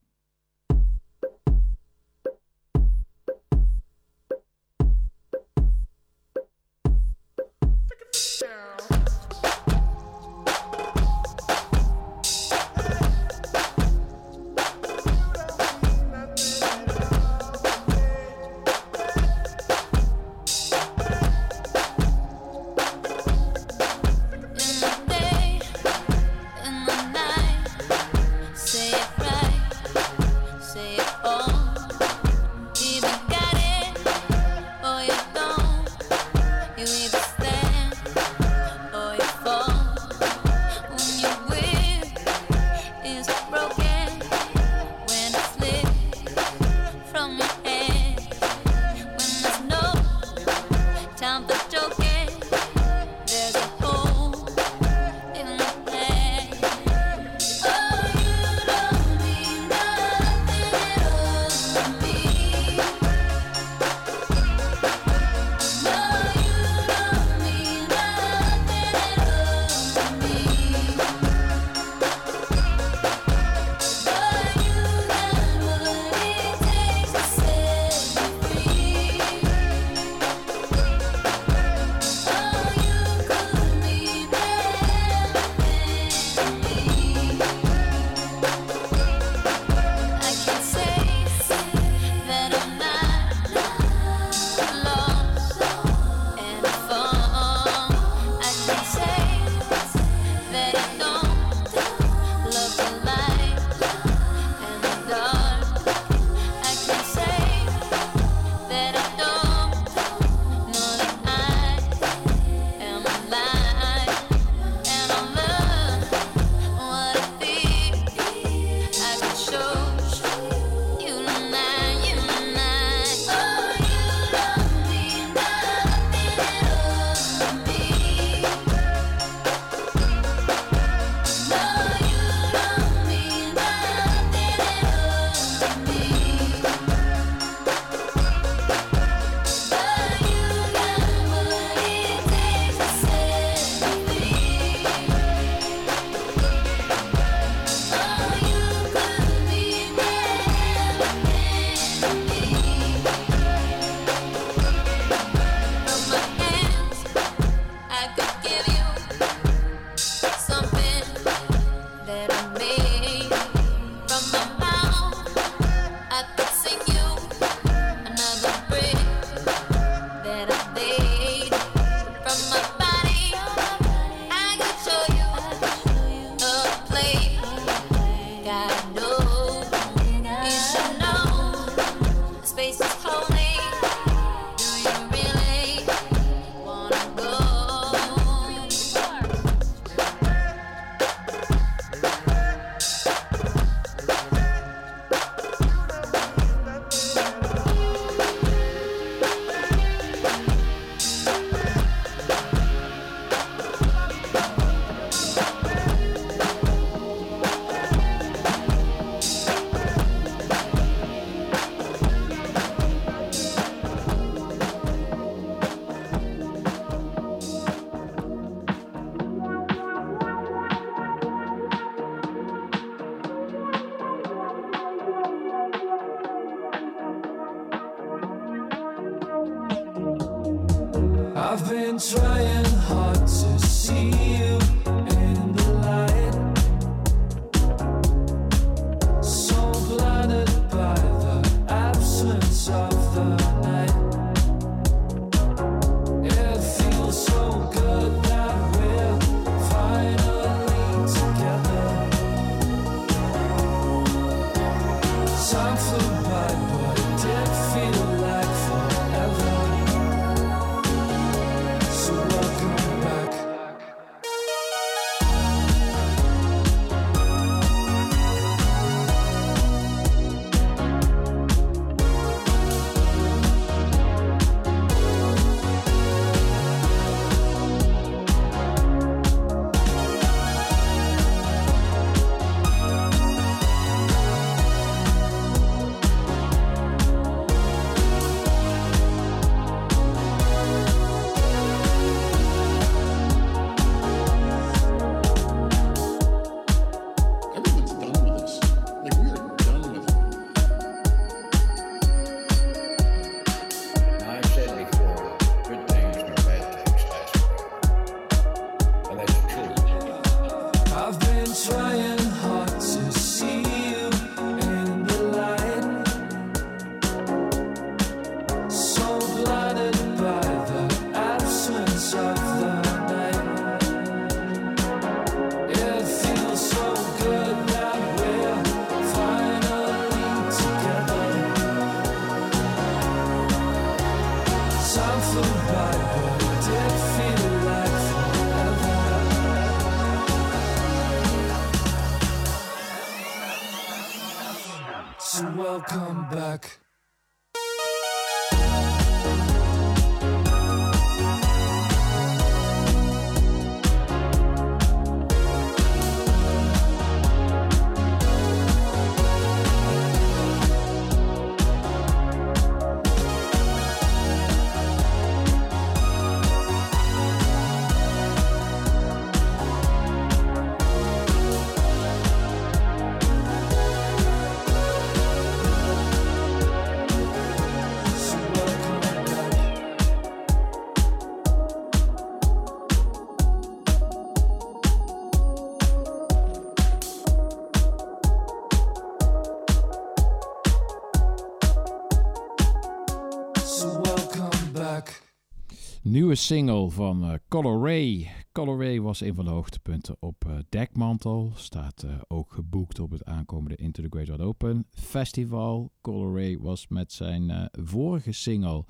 [396.12, 398.30] Nieuwe single van eh, Color Ray.
[398.52, 401.52] Color Ray was een van de hoogtepunten op eh, Dekmantel.
[401.54, 405.92] Staat eh, ook geboekt op het aankomende Into the Great Wide Open Festival.
[406.00, 408.84] Color Ray was met zijn vorige single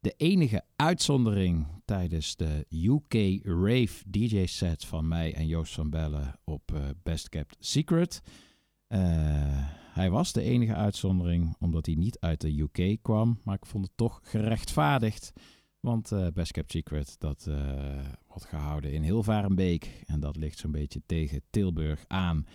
[0.00, 6.40] de enige uitzondering tijdens de UK Rave DJ set van mij en Joost van Bellen
[6.44, 8.22] op Best Kept Secret.
[9.92, 13.84] Hij was de enige uitzondering omdat hij niet uit de UK kwam, maar ik vond
[13.84, 15.32] het toch gerechtvaardigd.
[15.86, 20.02] Want eh, Best Kept Secret, dat eh, wordt gehouden in Hilvarenbeek.
[20.06, 22.46] En dat ligt zo'n beetje tegen Tilburg aan.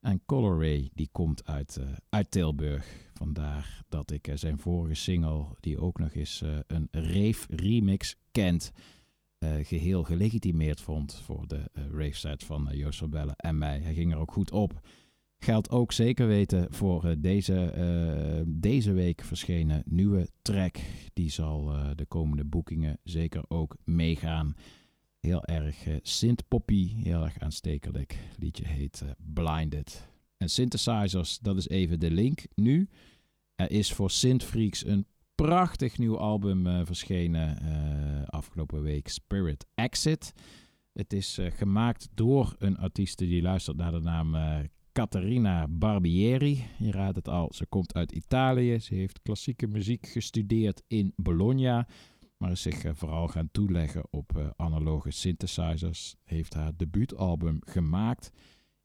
[0.00, 3.10] En Color Ray, die komt uit, eh, uit Tilburg.
[3.14, 8.72] Vandaar dat ik zijn vorige single, die ook nog eens een rave remix kent,
[9.38, 13.80] eh, geheel gelegitimeerd vond voor de rave set van Joost Bellen en mij.
[13.80, 14.80] Hij ging er ook goed op.
[15.38, 20.78] Geldt ook zeker weten voor eh, deze, eh, deze week verschenen nieuwe track.
[21.12, 24.54] Die zal eh, de komende boekingen zeker ook meegaan.
[25.20, 28.18] Heel erg eh, synth-poppy, heel erg aanstekelijk.
[28.38, 30.08] Liedje heet Blinded.
[30.36, 32.88] En synthesizers, dat is even de link nu.
[33.54, 37.58] Er is voor Synthfreaks een prachtig nieuw album verschenen
[38.26, 40.32] afgelopen week, Spirit Exit.
[40.92, 44.36] Het is gemaakt door een artiest die luistert naar de naam
[44.98, 46.64] Caterina Barbieri.
[46.78, 48.80] Je raadt het al, ze komt uit Italië.
[48.80, 51.88] Ze heeft klassieke muziek gestudeerd in Bologna.
[52.36, 56.16] Maar is zich eh, vooral gaan toeleggen op eh, analoge synthesizers.
[56.24, 58.32] Heeft haar debuutalbum gemaakt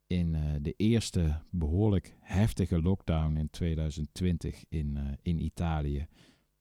[0.07, 6.07] in eh, de eerste behoorlijk heftige lockdown in 2020 in, in Italië.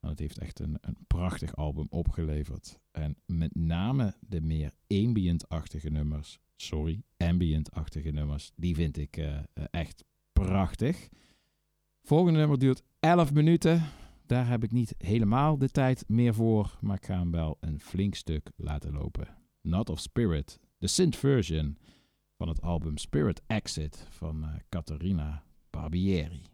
[0.01, 2.81] Nou, het heeft echt een, een prachtig album opgeleverd.
[2.93, 9.45] En met name de meer ambient-achtige nummers, sorry, ambient-achtige nummers, die vind ik eh, eh,
[9.71, 11.09] echt prachtig.
[12.03, 13.83] Volgende nummer duurt 11 minuten.
[14.27, 17.81] Daar heb ik niet helemaal de tijd meer voor, maar ik ga hem wel een
[17.81, 19.29] flink stuk laten lopen.
[19.61, 21.79] Not of Spirit, de synth version
[22.37, 26.52] van het album Spirit Exit van eh, Caterina Barbieri.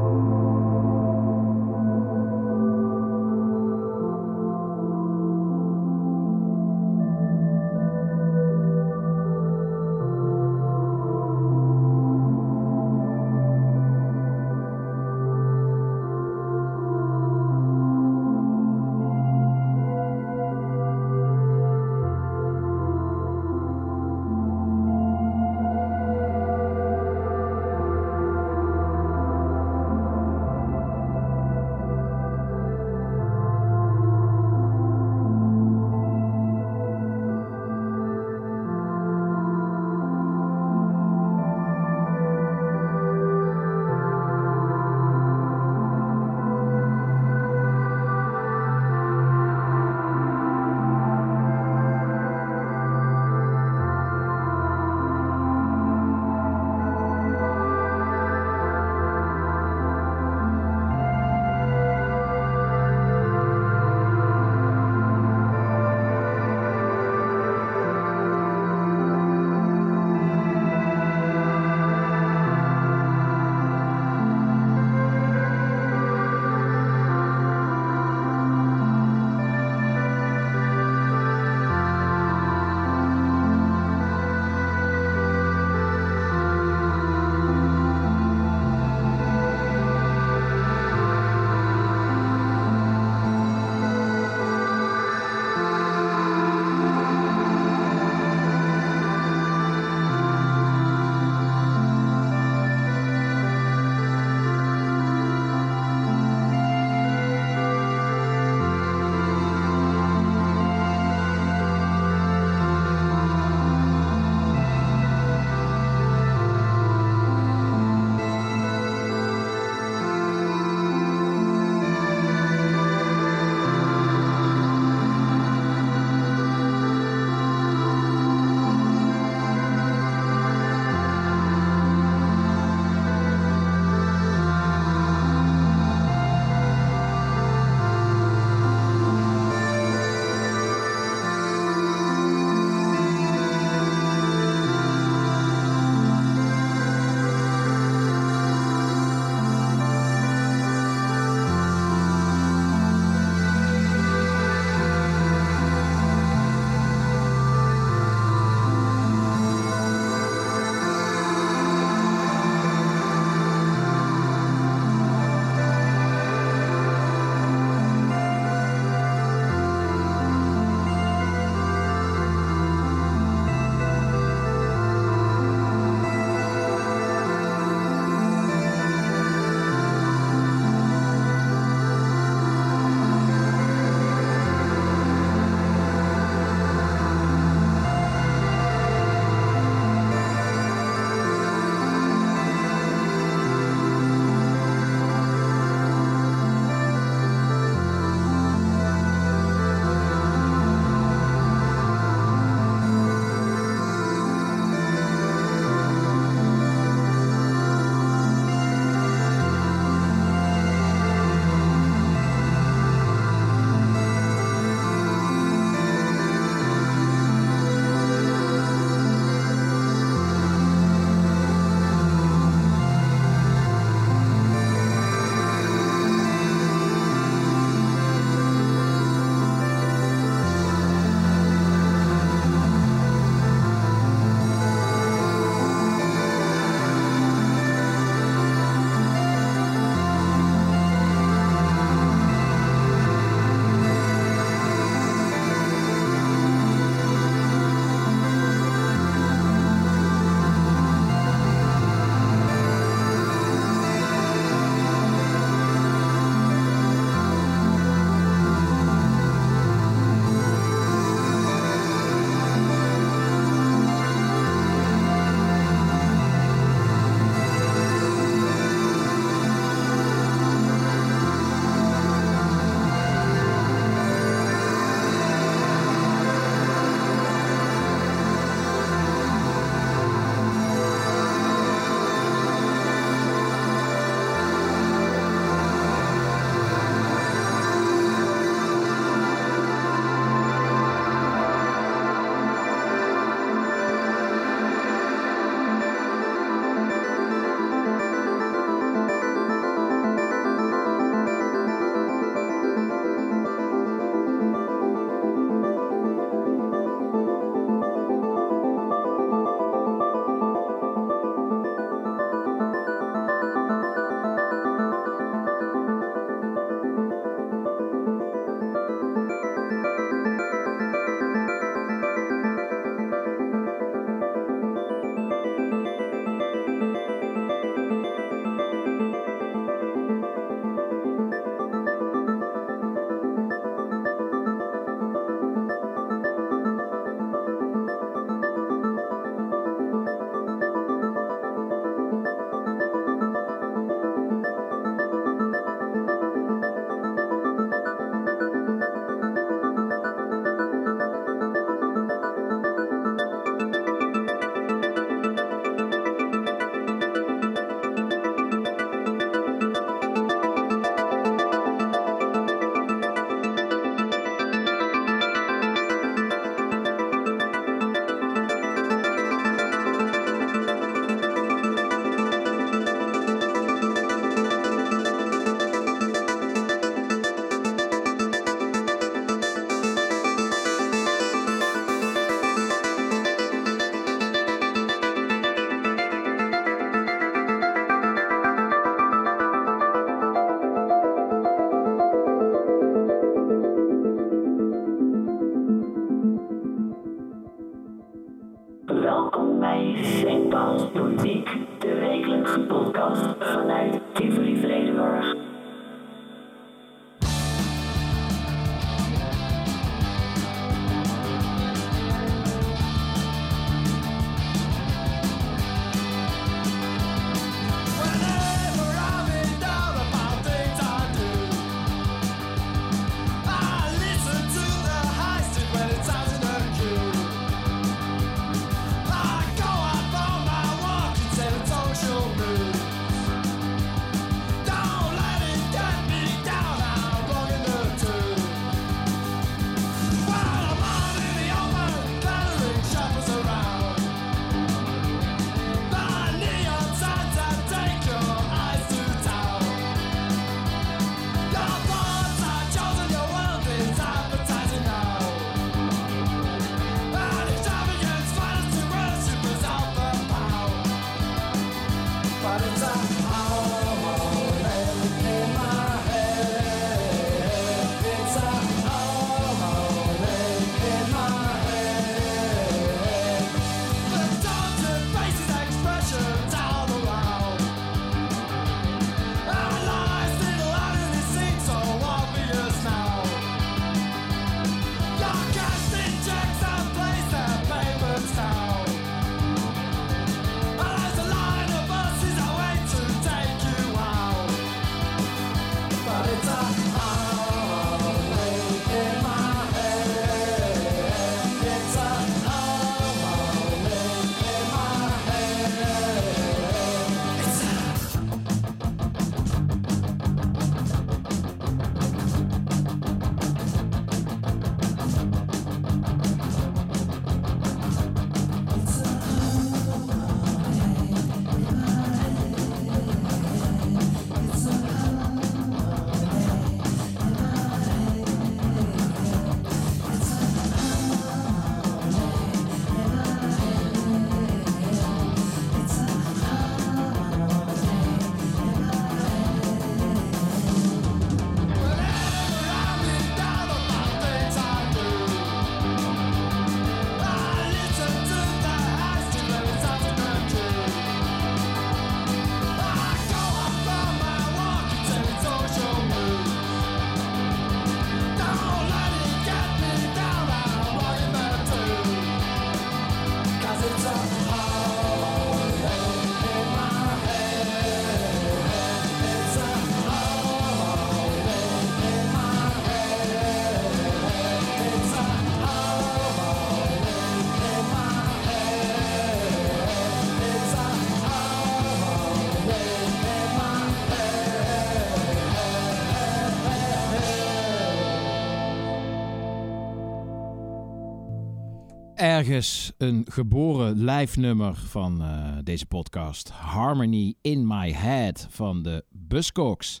[592.50, 596.48] Een geboren live nummer van eh, deze podcast.
[596.48, 600.00] Harmony in My Head van de Buzzcocks.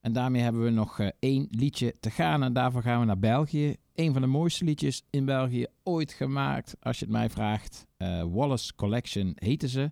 [0.00, 3.18] En daarmee hebben we nog eh, één liedje te gaan en daarvoor gaan we naar
[3.18, 3.76] België.
[3.94, 7.86] Een van de mooiste liedjes in België ooit gemaakt, als je het mij vraagt.
[7.96, 9.90] Eh, Wallace Collection heette ze.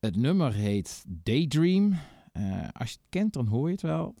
[0.00, 1.98] Het nummer heet Daydream.
[2.72, 4.14] Als je het kent, dan hoor je het wel.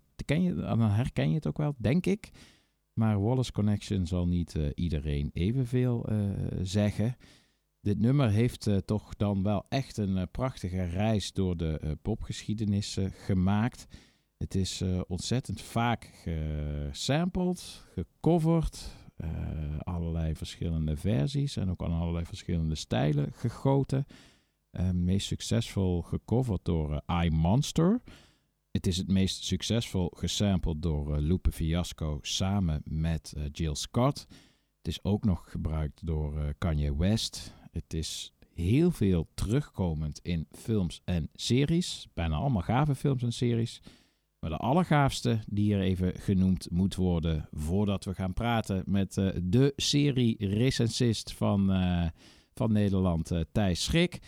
[0.56, 2.30] Dan herken je het ook wel, denk ik.
[2.98, 6.18] Maar Wallace Connection zal niet eh, iedereen evenveel eh,
[6.62, 7.16] zeggen.
[7.80, 13.86] Dit nummer heeft eh, toch dan wel echt een prachtige reis door de popgeschiedenis gemaakt.
[14.36, 18.96] Het is ontzettend vaak gesampled, gecoverd,
[19.78, 24.06] allerlei verschillende versies en ook aan allerlei verschillende stijlen gegoten.
[24.92, 28.00] Meest succesvol gecoverd door eh, I Monster.
[28.78, 34.26] Het is het meest succesvol gesampled door Lupe Fiasco samen met eh, Jill Scott.
[34.76, 37.54] Het is ook nog gebruikt door eh, Kanye West.
[37.70, 42.08] Het is heel veel terugkomend in films en series.
[42.14, 43.80] Bijna allemaal gave films en series.
[44.40, 49.72] Maar de allergaafste die er even genoemd moet worden voordat we gaan praten met de
[49.76, 52.06] serie-recensist van, eh,
[52.54, 54.18] van Nederland, Thijs Schrik.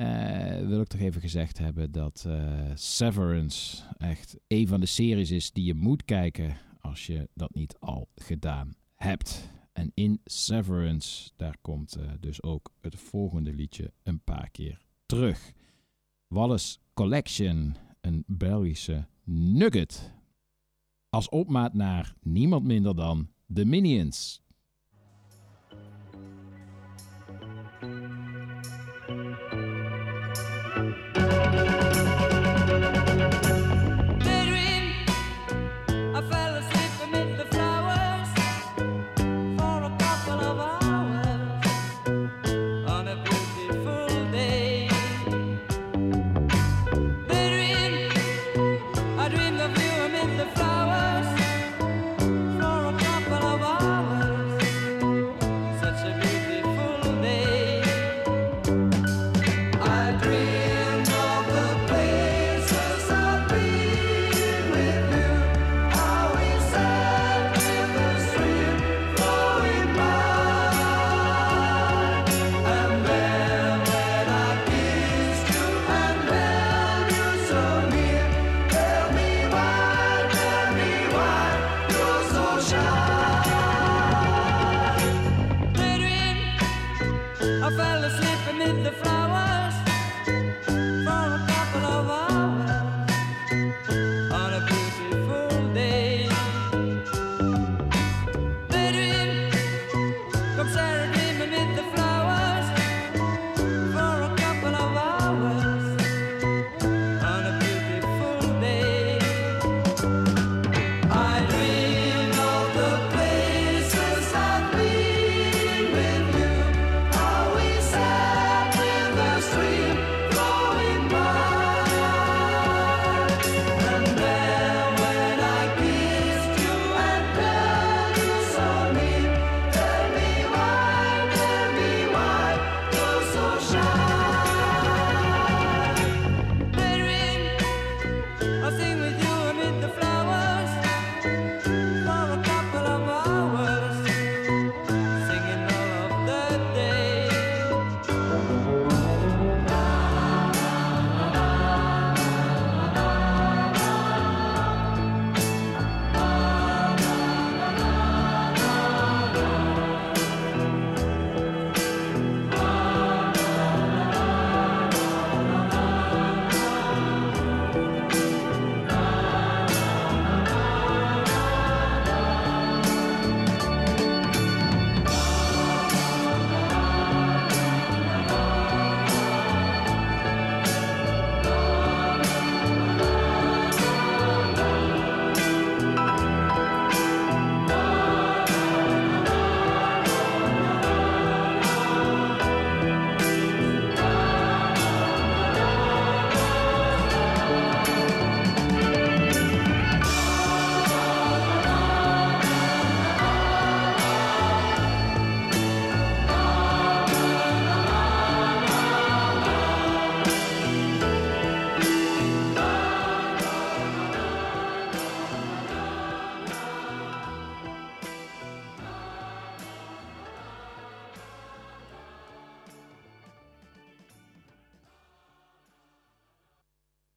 [0.00, 5.30] Eh, wil ik toch even gezegd hebben dat eh, Severance echt een van de series
[5.30, 9.50] is die je moet kijken als je dat niet al gedaan hebt.
[9.72, 15.52] En in Severance, daar komt eh, dus ook het volgende liedje een paar keer terug.
[16.26, 20.12] Wallace Collection, een Belgische nugget.
[21.08, 24.42] Als opmaat naar niemand minder dan The Minions.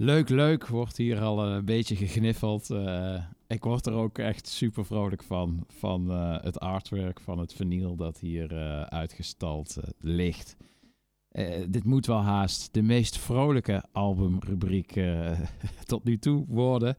[0.03, 2.69] Leuk, leuk, wordt hier al een beetje gegniffeld.
[2.69, 5.65] Eh, ik word er ook echt super vrolijk van.
[5.67, 10.57] Van eh, het artwork, van het vinyl dat hier eh, uitgestald eh, ligt.
[11.31, 15.39] Eh, dit moet wel haast de meest vrolijke albumrubriek eh,
[15.85, 16.97] tot nu toe worden.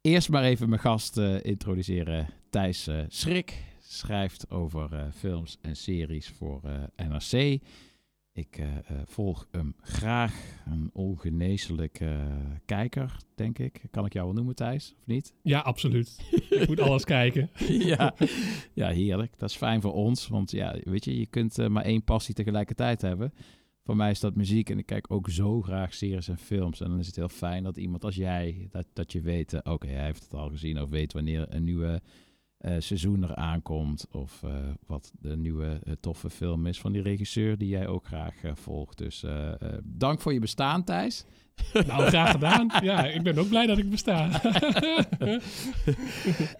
[0.00, 2.26] Eerst maar even mijn gast eh, introduceren.
[2.50, 7.60] Thijs eh, Schrik schrijft over eh, films en series voor eh, NRC.
[8.34, 10.60] Ik eh, eh, volg hem graag.
[10.66, 12.26] Een ongeneeslijke
[12.64, 13.82] kijker, denk ik.
[13.90, 15.34] Kan ik jou wel noemen, Thijs, of niet?
[15.42, 16.30] Ja, absoluut.
[16.50, 17.50] Ik moet alles kijken.
[17.94, 18.14] ja.
[18.72, 19.38] ja, heerlijk.
[19.38, 20.28] Dat is fijn voor ons.
[20.28, 23.32] Want ja, weet je, je kunt eh, maar één passie tegelijkertijd hebben.
[23.84, 26.80] Voor mij is dat muziek en ik kijk ook zo graag series en films.
[26.80, 29.72] En dan is het heel fijn dat iemand als jij, dat, dat je weet, eh,
[29.72, 32.02] oké, hij heeft het al gezien of weet wanneer een nieuwe
[32.62, 34.06] eh, seizoen er aankomt.
[34.10, 34.50] Of eh,
[34.86, 38.98] wat de nieuwe eh, toffe film is van die regisseur die jij ook graag volgt.
[38.98, 39.24] Dus
[39.82, 41.24] dank voor je bestaan, Thijs.
[41.86, 42.70] Nou, graag gedaan.
[42.82, 44.42] Ja, ik ben ook blij dat ik besta.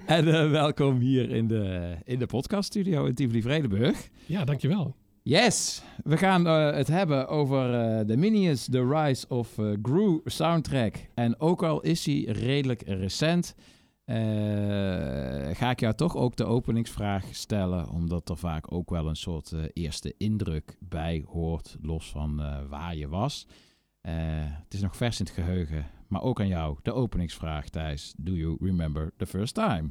[0.06, 4.08] en welkom hier in de, in de podcaststudio in Tivoli Vredenburg.
[4.26, 4.94] Ja, dankjewel.
[5.22, 7.70] Yes, we gaan het hebben over
[8.06, 10.96] The Minions, The Rise of Gru soundtrack.
[11.14, 13.54] En ook al is hij redelijk recent,
[14.04, 17.88] eh, ga ik jou toch ook de openingsvraag stellen.
[17.88, 22.58] Omdat er vaak ook wel een soort eh, eerste indruk bij hoort, los van eh,
[22.68, 23.46] waar je was.
[24.00, 28.14] Het is nog vers in het geheugen, maar ook aan jou de openingsvraag, Thijs.
[28.16, 29.90] Do you remember the first time?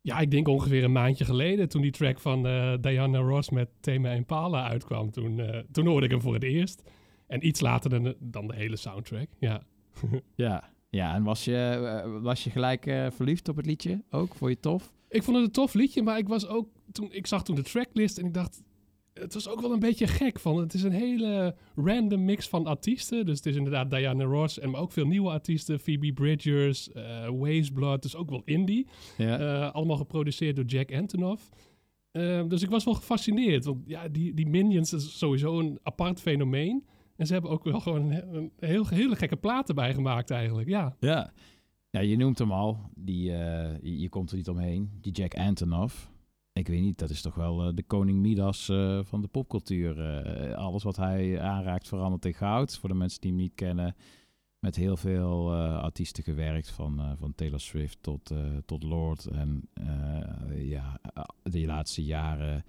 [0.00, 2.42] Ja, ik denk ongeveer een maandje geleden toen die track van
[2.80, 5.10] Diana Ross met Thema Impala uitkwam.
[5.10, 5.40] Toen,
[5.72, 6.90] toen hoorde ik hem voor het eerst.
[7.26, 9.28] En iets later dan, dan de hele soundtrack.
[9.38, 9.62] Ja.
[10.34, 14.28] Ja, ja en was je, eh, was je gelijk eh, verliefd op het liedje ook?
[14.34, 14.92] Vond je het tof?
[15.08, 17.62] Ik vond het een tof liedje, maar ik was ook toen ik zag toen de
[17.62, 18.62] tracklist en ik dacht,
[19.20, 20.56] het was ook wel een beetje gek van.
[20.56, 23.26] Het is een hele random mix van artiesten.
[23.26, 27.28] Dus het is inderdaad Diana Ross en maar ook veel nieuwe artiesten, Phoebe Bridgers, eh
[27.28, 28.86] Waze Blood, dus ook wel indie.
[29.16, 29.38] Ja.
[29.38, 31.48] Eh, allemaal geproduceerd door Jack Antonoff.
[32.10, 36.20] Eh, dus ik was wel gefascineerd, want ja, die, die Minions is sowieso een apart
[36.20, 36.84] fenomeen.
[37.20, 40.96] En ze hebben ook wel gewoon een, heel, hele gekke platen bijgemaakt eigenlijk, ja.
[41.00, 41.32] Ja.
[41.90, 42.90] Ja, je noemt hem al.
[42.94, 44.90] Die, eh, je, komt er niet omheen.
[45.00, 46.10] Die Jack Antonoff.
[46.52, 50.02] Ik weet niet, dat is toch wel eh, de koning Midas eh, van de popcultuur.
[50.54, 52.78] Alles wat hij aanraakt verandert in goud.
[52.78, 53.96] Voor de mensen die hem niet kennen.
[54.58, 56.70] Met heel veel artiesten gewerkt.
[56.70, 58.34] Van, van Taylor Swift tot,
[58.64, 59.26] tot Lord.
[59.26, 59.68] En
[60.56, 61.00] ja,
[61.42, 62.64] de laatste jaren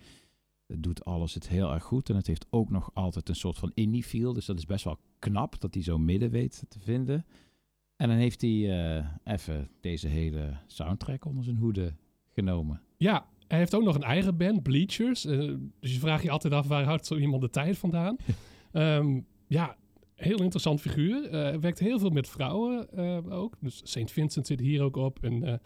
[0.78, 2.10] doet alles het heel erg goed.
[2.10, 4.34] En het heeft ook nog altijd een soort van indie feel.
[4.34, 7.26] Dus dat is best wel knap dat hij zo midden weet te vinden.
[7.96, 11.94] En dan heeft hij eh, even deze hele soundtrack onder zijn hoede
[12.30, 12.82] genomen.
[12.98, 15.26] Ja, hij heeft ook nog een eigen band, Bleachers.
[15.26, 15.38] Eh,
[15.80, 18.16] dus je vraagt je altijd af, waar houdt zo iemand de tijd vandaan?
[18.72, 19.78] Ehm, ja,
[20.16, 21.32] heel interessant figuur.
[21.32, 22.90] Hij werkt heel veel met vrouwen
[23.32, 23.58] ook.
[23.60, 24.12] Dus St.
[24.12, 25.24] Vincent zit hier ook op.
[25.24, 25.62] En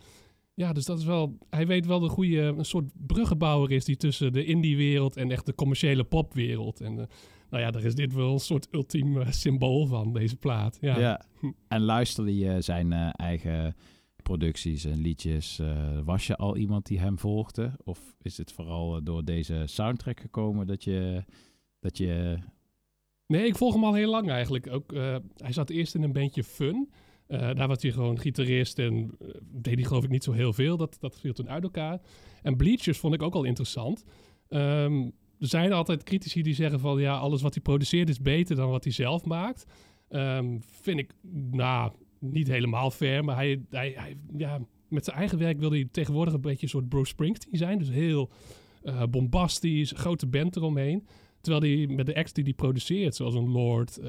[0.55, 1.37] ja, dus dat is wel...
[1.49, 2.41] Hij weet wel de goede...
[2.41, 6.81] Een soort bruggenbouwer is die tussen de indie-wereld en echt de commerciële popwereld.
[6.81, 7.05] En eh,
[7.49, 10.77] nou ja, daar is dit wel een soort ultiem eh, symbool van, deze plaat.
[10.81, 10.99] Ja.
[10.99, 11.25] Ja.
[11.67, 13.75] En luisterde je zijn eh, eigen
[14.23, 15.61] producties en liedjes?
[16.03, 17.71] was je al iemand die hem volgde?
[17.83, 21.23] Of is het vooral door deze soundtrack gekomen dat je...
[21.79, 22.37] Dat je
[23.27, 24.67] Nee, ik volg hem al heel lang eigenlijk.
[24.71, 24.93] Ook,
[25.35, 26.89] hij zat eerst in een bandje Fun.
[27.27, 30.53] Eh, daar was hij gewoon gitarist en eh, deed hij geloof ik niet zo heel
[30.53, 30.77] veel.
[30.77, 32.01] Dat, dat viel toen uit elkaar.
[32.41, 34.03] En Bleachers vond ik ook al interessant.
[34.49, 35.01] Ehm,
[35.39, 36.99] er zijn altijd critici die zeggen van...
[36.99, 39.65] ja, alles wat hij produceert is beter dan wat hij zelf maakt.
[40.09, 41.13] Ehm, vind ik,
[41.51, 43.23] nou, niet helemaal fair.
[43.23, 46.89] Maar hij, hij, ja, met zijn eigen werk wilde hij tegenwoordig een beetje een soort
[46.89, 47.77] Bruce Springsteen zijn.
[47.77, 48.29] Dus heel
[48.83, 51.07] eh, bombastisch, grote band eromheen.
[51.41, 53.99] Terwijl hij met de acts die hij produceert, zoals een Lord,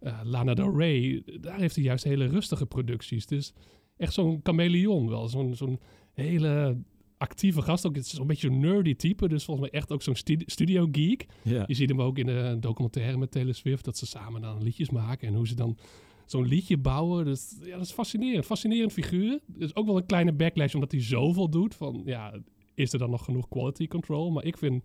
[0.00, 3.26] eh, Lana Del Rey, daar heeft hij juist hele rustige producties.
[3.26, 3.52] Dus
[3.96, 5.28] echt zo'n chameleon wel.
[5.28, 5.80] Zo'n zo'n
[6.12, 6.76] hele
[7.16, 7.86] actieve gast.
[7.86, 9.28] Ook het is zo'n beetje een nerdy type.
[9.28, 11.26] Dus volgens mij echt ook zo'n stu- studio geek.
[11.66, 13.84] Je ziet hem ook in de documentaire met Taylor Swift.
[13.84, 15.28] Dat ze samen dan liedjes maken.
[15.28, 15.76] En hoe ze dan
[16.26, 17.24] zo'n liedje bouwen.
[17.24, 18.44] Dus ja, dat is fascinerend.
[18.46, 19.32] Fascinerend figuur.
[19.58, 21.74] Er is ook wel een kleine backlash omdat hij zoveel doet.
[21.74, 22.34] Van ja,
[22.74, 24.30] is er dan nog genoeg quality control?
[24.30, 24.84] Maar ik vind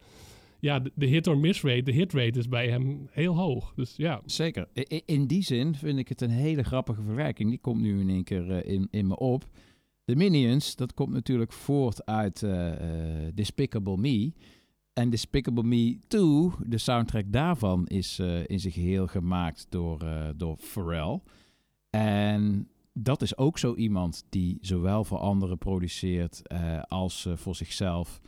[0.64, 3.74] ja, de, hit or miss rate, de hit rate is bij hem heel hoog.
[3.76, 4.22] Dus ja.
[4.26, 4.68] Zeker.
[5.06, 7.50] In die zin vind ik het een hele grappige verwerking.
[7.50, 9.48] Die komt nu in één keer eh, in, in me op.
[10.06, 14.34] De Minions, dat komt natuurlijk voort uit eh, eh, Despicable Me.
[14.94, 20.58] En Despicable Me 2, de soundtrack daarvan, is in zijn geheel gemaakt door, eh, door
[20.58, 21.20] Pharrell.
[21.90, 26.42] En dat is ook zo iemand die zowel voor anderen produceert
[26.88, 28.22] als voor zichzelf.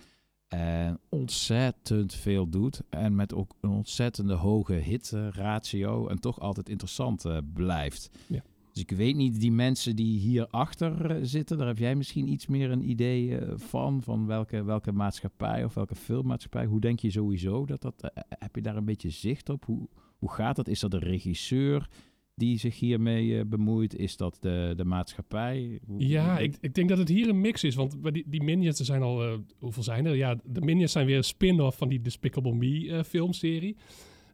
[0.48, 2.82] En ontzettend veel doet.
[2.90, 6.08] En met ook een ontzettende hoge hit-ratio.
[6.08, 8.10] en toch altijd interessant eh, blijft.
[8.28, 8.44] Ja.
[8.72, 12.48] Dus ik weet niet, die mensen die hierachter eh, zitten, daar heb jij misschien iets
[12.48, 14.02] meer een idee eh, van.
[14.04, 16.66] Van welke, welke maatschappij of welke filmmaatschappij.
[16.66, 18.12] Hoe denk je sowieso dat dat.
[18.30, 19.66] heb je daar een beetje zicht op?
[19.66, 20.68] Hoe, hoe gaat dat?
[20.68, 21.90] Is dat de regisseur
[22.36, 23.96] die zich hiermee eh, bemoeit?
[23.96, 25.80] Is dat de, de maatschappij?
[25.98, 27.76] Ja, ik, ik denk dat het hier een mix is.
[27.76, 29.24] Want die, die Minions, er zijn al...
[29.24, 30.16] eh, hoeveel zijn er?
[30.16, 33.76] Ja, de Minions zijn weer een spin-off van die Despicable Me eh, filmserie.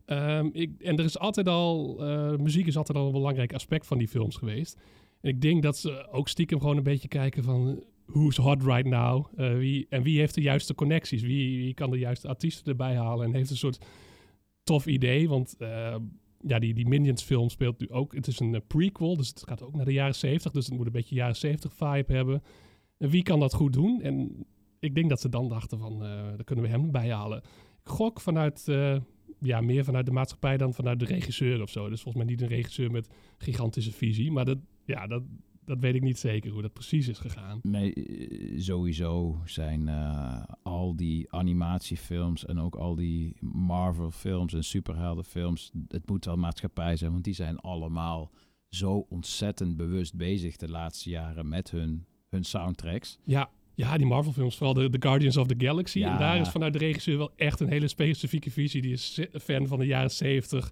[0.06, 1.95] Ehm, ik, en er is altijd al...
[2.38, 4.80] muziek is altijd al een belangrijk aspect van die films geweest.
[5.22, 7.84] En ik denk dat ze ook stiekem gewoon een beetje kijken van...
[8.06, 9.26] Who's hot right now?
[9.36, 11.22] Wie, en wie heeft de juiste connecties?
[11.22, 13.26] Wie, wie kan de juiste artiesten erbij halen?
[13.26, 13.86] En heeft een soort
[14.64, 15.30] tof idee.
[15.30, 15.95] Want eh,
[16.47, 18.15] ja, die, die Minions film speelt nu ook...
[18.15, 20.51] Het is een eh, prequel, dus het gaat ook naar de jaren 70.
[20.51, 22.43] Dus het moet een beetje jaren 70 vibe hebben.
[22.97, 24.01] En wie kan dat goed doen?
[24.01, 24.45] En
[24.80, 27.38] ik denk dat ze dan dachten van, eh dan kunnen we hem erbij halen.
[27.84, 28.97] Ik gok vanuit, eh,
[29.39, 31.89] ja, meer vanuit de maatschappij dan vanuit de regisseur of zo.
[31.89, 34.31] Dus volgens mij niet een regisseur met gigantische visie.
[34.31, 35.23] Maar dat, ja, dat,
[35.72, 37.60] dat weet ik niet zeker hoe dat precies is gegaan.
[37.64, 45.72] Nee, eh, sowieso zijn eh, al die animatiefilms en ook al die Marvel-films en superheldenfilms,
[45.88, 48.31] het moet wel maatschappij zijn, want die zijn allemaal
[48.69, 53.18] zo ontzettend bewust bezig de laatste jaren met hun, hun soundtracks.
[53.23, 55.99] Ja, ja die Marvel films, vooral de, de Guardians of the Galaxy.
[55.99, 56.11] Ja.
[56.11, 58.81] En daar is vanuit de regisseur wel echt een hele specifieke visie.
[58.81, 60.72] Die is fan van de jaren 70.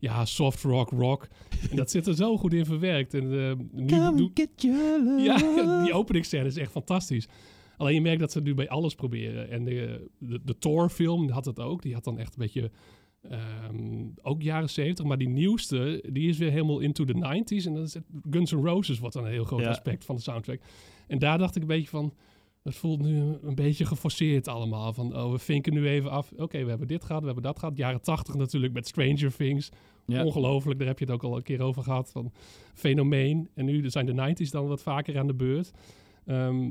[0.00, 1.28] Ja, soft rock, rock.
[1.70, 3.14] En dat zit er zo goed in verwerkt.
[3.14, 3.86] En eh, nu
[4.16, 5.22] doe- get your love.
[5.22, 7.28] Ja, die openingsscène is echt fantastisch.
[7.76, 9.50] Alleen je merkt dat ze het nu bij alles proberen.
[9.50, 11.82] En de, de, de Thor-film had het ook.
[11.82, 12.70] Die had dan echt een beetje...
[13.22, 17.66] ehm, ook jaren 70, maar die nieuwste, die is weer helemaal into the 90s.
[17.66, 19.68] En dan is het Guns N' Roses wordt dan een heel groot Ja.
[19.68, 20.60] aspect van de soundtrack.
[21.06, 22.14] En daar dacht ik een beetje van,
[22.62, 24.92] het voelt nu een beetje geforceerd allemaal.
[24.92, 26.32] Van, oh, we vinken nu even af.
[26.36, 27.76] Oké, we hebben dit gehad, we hebben dat gehad.
[27.76, 29.70] Jaren 80 natuurlijk met Stranger Things.
[30.10, 30.24] Ja.
[30.24, 32.10] Ongelooflijk, daar heb je het ook al een keer over gehad.
[32.10, 32.32] Van
[32.74, 33.48] fenomeen.
[33.54, 35.70] En nu zijn de 90s dan wat vaker aan de beurt.
[36.26, 36.70] Ehm,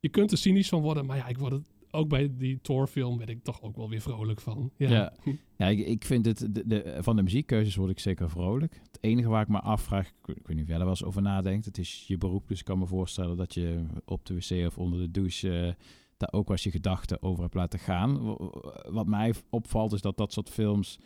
[0.00, 3.18] je kunt er cynisch van worden, maar ja, ik word het ook bij die Thor-film
[3.18, 4.70] ben ik toch ook wel weer vrolijk van.
[4.76, 5.12] Ja, Ja,
[5.58, 8.74] ja ik, ik vind het, de, de, van de muziekkeuzes word ik zeker vrolijk.
[8.82, 10.96] Het enige waar ik me afvraag, ik, weet- ik weet niet of jij daar wel
[10.96, 14.26] eens over nadenkt, het is je beroep, dus ik kan me voorstellen dat je op
[14.26, 15.72] de wc of onder de douche eh,
[16.16, 18.36] daar ook wel eens je gedachten over hebt laten gaan.
[18.90, 20.98] Wat mij opvalt is dat dat soort films,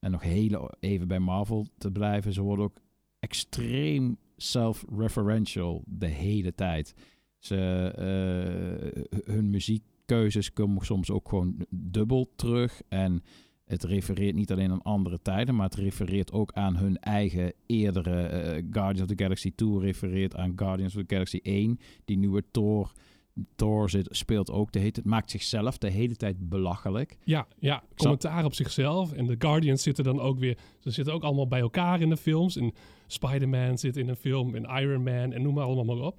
[0.00, 2.80] en nog heel even bij Marvel te blijven, ze worden ook
[3.18, 6.94] extreem self-referential de hele tijd.
[7.38, 7.56] Ze,
[7.96, 9.02] eh,
[9.34, 12.82] hun muziekkeuzes komen soms ook gewoon dubbel terug.
[12.88, 13.22] En
[13.64, 18.22] het refereert niet alleen aan andere tijden, maar het refereert ook aan hun eigen eerdere
[18.22, 21.78] eh, Guardians of the Galaxy 2 refereert aan Guardians of the Galaxy 1.
[22.04, 22.92] Die nieuwe Thor,
[23.56, 27.16] Thor zit, speelt ook de hele tijd, maakt zichzelf de hele tijd belachelijk.
[27.24, 29.12] Ja, ja, commentaar op zichzelf.
[29.12, 30.58] En de Guardians zitten dan ook weer...
[30.78, 32.56] Ze zitten ook allemaal bij elkaar in de films.
[32.56, 32.72] En
[33.06, 34.54] Spider-Man zit in een film.
[34.54, 35.32] En Iron Man.
[35.32, 36.18] En noem maar allemaal maar op.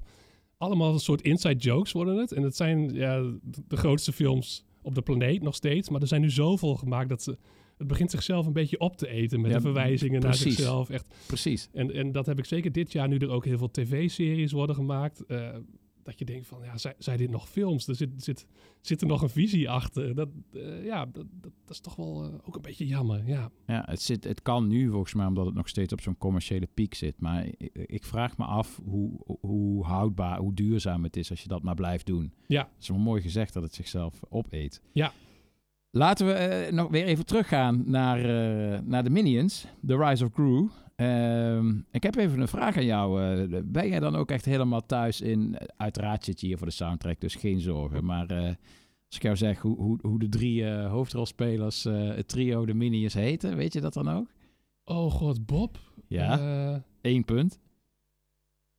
[0.58, 2.32] Allemaal een soort inside jokes worden het.
[2.32, 3.20] En het zijn ja,
[3.68, 5.90] de- grootste films op de planeet nog steeds.
[5.90, 7.38] Maar er zijn nu zoveel gemaakt dat ze...
[7.78, 10.44] Het begint zichzelf een beetje op te eten met Ja, de verwijzingen precies.
[10.46, 10.90] naar zichzelf.
[10.90, 11.14] Echt.
[11.28, 11.70] Precies.
[11.74, 14.76] En, en dat heb ik zeker dit jaar, nu er ook heel veel tv-series worden
[14.76, 15.26] gemaakt.
[15.26, 15.50] eh,
[16.04, 17.88] dat je denkt van, ja, zijn, zijn dit nog films?
[17.88, 18.48] Er zit, zit,
[18.82, 20.16] zit er nog een visie achter?
[20.16, 23.52] Dat, eh, ja, dat, dat, dat is toch wel eh, ook een beetje jammer, ja.
[23.68, 26.68] Ja, het, zit, het kan nu volgens mij omdat het nog steeds op zo'n commerciële
[26.74, 27.20] piek zit.
[27.20, 31.48] Maar ik, ik vraag me af hoe, hoe houdbaar, hoe duurzaam het is als je
[31.48, 32.34] dat maar blijft doen.
[32.48, 32.62] Ja.
[32.62, 34.82] Het is wel mooi gezegd dat het zichzelf opeet.
[34.92, 35.12] Ja.
[35.90, 38.20] Laten we eh, nog weer even teruggaan naar,
[38.84, 40.68] naar de Minions, The Rise of Gru.
[41.02, 43.24] Ehm, ik heb even een vraag aan jou.
[43.24, 45.58] eh, ben jij dan ook echt helemaal thuis in...
[45.78, 48.06] Uiteraard zit je hier voor de soundtrack, dus geen zorgen.
[48.06, 48.44] Maar eh,
[49.08, 53.14] als ik jou zeg hoe, hoe, hoe de drie eh, hoofdrolspelers, het trio, de Minions
[53.14, 54.28] heten, weet je dat dan ook?
[54.86, 55.78] Oh god, Bob?
[56.08, 57.60] Ja, één punt.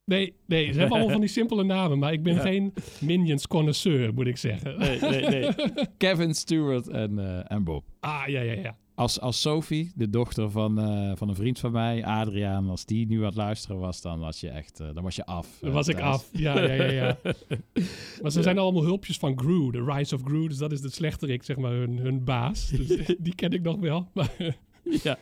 [0.05, 2.41] nee, nee, ze hebben allemaal van die simpele namen, maar ik ben Ja.
[2.41, 4.79] geen Minions connoisseur, moet ik zeggen.
[4.79, 5.49] Nee, nee, nee.
[5.99, 7.85] Kevin Stewart en, en Bob.
[8.01, 8.77] Ah, ja, ja, ja.
[8.95, 13.07] Als, als Sophie, de dochter van, eh, van een vriend van mij, Adriaan, als die
[13.07, 15.59] nu aan het luisteren was, dan was je echt, eh, dan was je af.
[15.61, 16.29] Dan eh, was ik af.
[16.33, 17.19] Ja, ja, ja, ja.
[18.23, 20.49] Maar ze zijn allemaal hulpjes van Gru, de Rise of Gru.
[20.49, 22.69] Dus dat is de slechterik, zeg maar, hun, hun baas.
[22.69, 24.09] Dus die ken ik nog wel.
[24.15, 24.33] Maar
[25.03, 25.19] ja.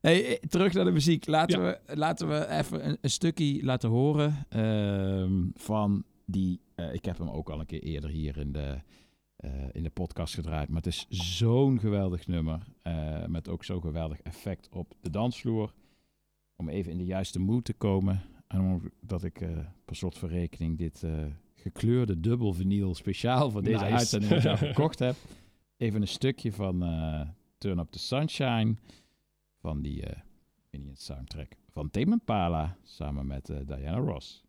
[0.00, 1.26] Hey, terug naar de muziek.
[1.26, 6.60] Laten, we, laten we even een, een stukje laten horen ehm, van die...
[6.92, 8.78] ik heb hem ook al een keer eerder hier in de,
[9.72, 10.68] in de podcast gedraaid.
[10.68, 12.60] Maar het is zo'n geweldig nummer.
[12.82, 15.72] eh, met ook zo'n geweldig effect op de dansvloer.
[16.56, 18.22] Om even in de juiste mood te komen.
[18.46, 21.24] En omdat ik eh per slot van rekening dit eh,
[21.54, 23.92] gekleurde dubbel vinyl speciaal voor deze Nice.
[23.94, 25.16] uitzending gekocht heb.
[25.76, 27.28] Even een stukje van eh,
[27.58, 28.76] Turn Up the Sunshine
[29.60, 30.20] van die eh
[30.70, 34.44] Minions soundtrack van Tame Impala samen met eh, Diana Ross.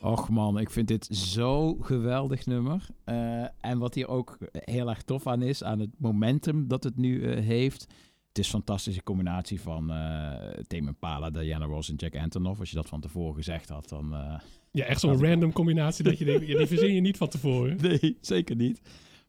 [0.00, 2.86] Och man, ik vind dit zo geweldig nummer.
[3.04, 6.96] Eh, en wat hier ook heel erg tof aan is, aan het momentum dat het
[6.96, 7.86] nu eh, heeft.
[8.28, 9.96] Het is een fantastische combinatie van eh
[10.66, 12.60] Tame Impala, Diana Ross en Jack Antonoff.
[12.60, 14.14] Als je dat van tevoren gezegd had, dan...
[14.72, 17.76] Ja, echt zo'n random combinatie dat je denkt, ja, die verzin je niet van tevoren.
[17.80, 18.80] Nee, zeker niet.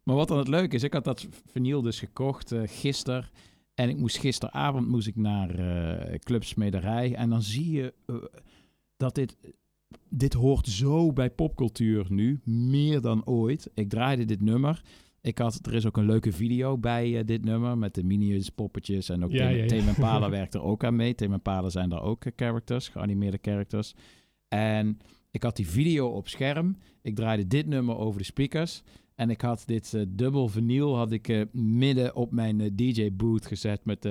[0.03, 3.29] Maar wat dan het leuke is, ik had dat vinyl dus gekocht eh gisteren.
[3.73, 7.15] En ik moest gisteravond moest ik naar eh Club Smederij.
[7.15, 8.15] En dan zie je eh,
[8.97, 9.37] dat dit...
[10.09, 13.69] Dit hoort zo bij popcultuur nu, meer dan ooit.
[13.73, 14.81] Ik draaide dit nummer.
[15.21, 19.09] Ik had, er is ook een leuke video bij dit nummer met de Minions, poppetjes
[19.09, 21.15] en ook Ja, ja, Impala werkt er ook aan mee.
[21.15, 23.93] Tame Impala zijn daar ook characters, geanimeerde characters.
[24.47, 24.99] En
[25.31, 26.77] ik had die video op scherm.
[27.01, 28.83] Ik draaide dit nummer over de speakers.
[29.15, 33.45] En ik had dit eh, dubbel vinyl had ik, eh, midden op mijn eh, DJ-booth
[33.45, 33.85] gezet.
[33.85, 34.05] Met,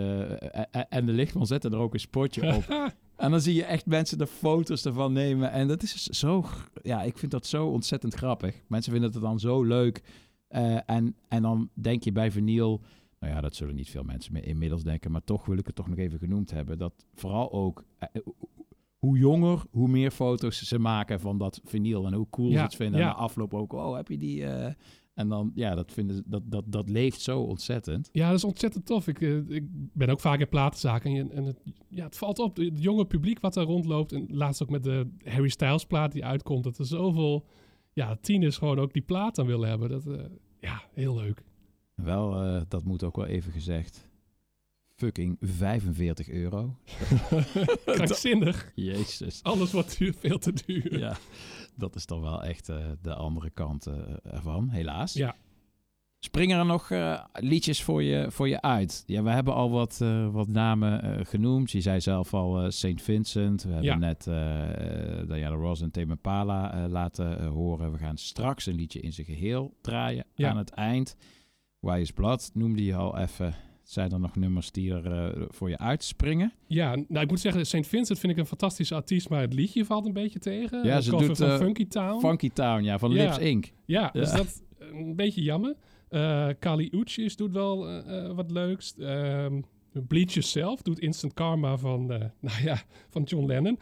[0.88, 2.64] en de lichtman zette er ook een spotje op.
[3.16, 5.50] en dan zie je echt mensen de foto's ervan nemen.
[5.50, 6.44] En dat is dus zo...
[6.82, 8.62] Ja, ik vind dat zo ontzettend grappig.
[8.66, 10.02] Mensen vinden het dan zo leuk.
[10.48, 12.80] En, en dan denk je bij vinyl...
[13.20, 15.10] Nou ja, dat zullen niet veel mensen meer inmiddels denken.
[15.10, 16.78] Maar toch wil ik het toch nog even genoemd hebben.
[16.78, 17.84] Dat vooral ook...
[18.98, 22.06] hoe jonger, hoe meer foto's ze maken van dat vinyl.
[22.06, 23.00] En hoe cool ze het vinden.
[23.00, 23.06] ja.
[23.08, 24.44] En de afloop ook, oh, heb je die...
[24.44, 24.72] eh,
[25.14, 28.08] en dan, ja, dat, vinden, ze- dat, dat, dat leeft zo ontzettend.
[28.12, 29.08] Ja, dat is ontzettend tof.
[29.08, 31.16] Ik, eh, ik ben ook vaak in platenzaken.
[31.16, 34.12] En, en het, ja, het valt op, het jonge publiek wat daar rondloopt.
[34.12, 36.64] En laatst ook met de Harry Styles plaat die uitkomt.
[36.64, 37.46] Dat er zoveel
[37.92, 39.88] ja, tieners gewoon ook die plaat dan willen hebben.
[39.88, 40.24] Dat, eh,
[40.60, 41.42] ja, heel leuk.
[41.94, 42.30] Wel,
[42.68, 44.07] dat moet ook wel even gezegd.
[44.98, 46.76] Fucking 45 euro.
[47.84, 48.72] Krankzinnig.
[48.74, 49.42] Jezus.
[49.42, 50.98] Alles wordt duur, veel te duur.
[50.98, 51.16] Ja,
[51.76, 55.12] dat is dan wel echt eh, de andere kant eh, ervan, helaas.
[55.12, 55.36] Ja.
[56.20, 59.02] Springen er nog eh, liedjes voor je, voor je uit?
[59.06, 59.98] Ja, we hebben al wat,
[60.32, 61.70] wat namen genoemd.
[61.70, 63.02] Je zei zelf al St.
[63.02, 63.62] Vincent.
[63.62, 63.96] We hebben Ja.
[63.96, 64.24] net
[65.28, 67.92] Diana Ross en Tame Impala eh, laten horen.
[67.92, 70.50] We gaan straks een liedje in zijn geheel draaien Ja.
[70.50, 71.16] aan het eind.
[71.80, 73.54] Why is Blood noemde je al even.
[73.88, 76.52] Zijn er nog nummers die er eh, voor je uitspringen?
[76.66, 77.86] Ja, nou ik moet zeggen, St.
[77.86, 80.84] Vincent vind ik een fantastische artiest, maar het liedje valt een beetje tegen.
[80.84, 82.20] Ja, Een ze doet, van eh, Funky Town.
[82.20, 83.22] Funky Town, ja, van Ja.
[83.22, 83.72] Lips Inc.
[83.84, 85.76] Ja, dus dat een beetje jammer.
[86.08, 88.96] Eh Kali Uchis doet wel eh, eh, wat leuks.
[88.98, 89.60] Ehm
[90.06, 93.78] Bleach Yourself doet Instant Karma van, eh, nou ja, van John Lennon.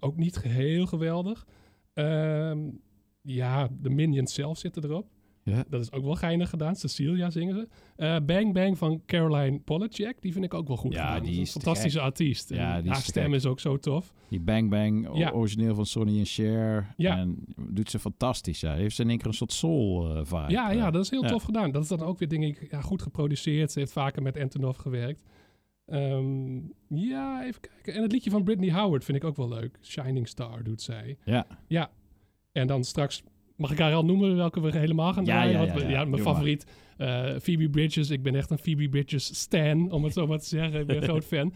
[0.00, 1.46] Ook niet geheel geweldig.
[1.94, 2.58] Ehm,
[3.22, 5.08] ja, de Minions zelf zitten erop.
[5.54, 5.64] Ja.
[5.68, 6.76] Dat is ook wel geinig gedaan.
[6.76, 7.68] Cecilia zingen ze.
[7.96, 10.22] Eh, Bang Bang van Caroline Polachek.
[10.22, 11.22] Die vind ik ook wel goed Ja, gedaan.
[11.24, 12.48] die is een fantastische artiest.
[12.48, 14.12] Ja, die haar te stem is ook zo tof.
[14.28, 15.30] Die Bang Bang, Ja.
[15.30, 16.94] origineel van Sonny en Cher.
[16.96, 17.16] Ja.
[17.18, 18.60] En doet ze fantastisch.
[18.60, 18.74] Ja.
[18.74, 20.44] Heeft ze in één keer een soort soul eh, vibe.
[20.52, 20.92] Ja, ja, eh.
[20.92, 21.70] dat is heel tof gedaan.
[21.70, 23.72] Dat is dan ook weer, denk ik, ja, goed geproduceerd.
[23.72, 25.22] Ze heeft vaker met Antonov gewerkt.
[25.86, 26.56] Ehm,
[26.88, 27.94] ja, even kijken.
[27.94, 29.78] En het liedje van Britney Howard vind ik ook wel leuk.
[29.82, 31.16] Shining Star doet zij.
[31.24, 31.46] Ja.
[31.66, 31.90] Ja.
[32.52, 33.22] En dan straks,
[33.56, 35.52] mag ik haar al noemen welke we helemaal gaan Ja, draaien?
[35.60, 35.88] ja, ja, we- ja.
[35.88, 36.66] ja, mijn favoriet,
[36.96, 38.10] eh, Phoebe Bridges.
[38.10, 40.80] Ik ben echt een Phoebe Bridges stan, om het zo maar te zeggen.
[40.80, 41.54] Ik ben een groot fan.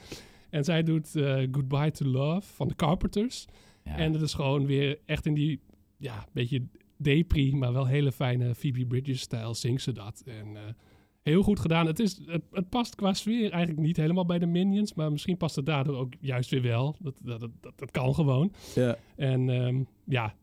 [0.50, 3.46] En zij doet eh, Goodbye to Love van de Carpenters.
[3.82, 5.60] En dat is gewoon weer echt in die,
[5.96, 6.62] ja, beetje
[6.96, 10.22] depri, maar wel hele fijne Phoebe Bridges-stijl zingt ze dat.
[10.26, 10.62] En eh,
[11.22, 11.86] heel goed gedaan.
[11.86, 15.36] Het, is, het, het past qua sfeer eigenlijk niet helemaal bij de Minions, maar misschien
[15.36, 16.96] past het daardoor ook juist weer wel.
[17.00, 18.52] Dat, dat, dat, dat, dat kan gewoon.
[18.74, 18.96] Ja.
[19.16, 20.34] En ehm, ja,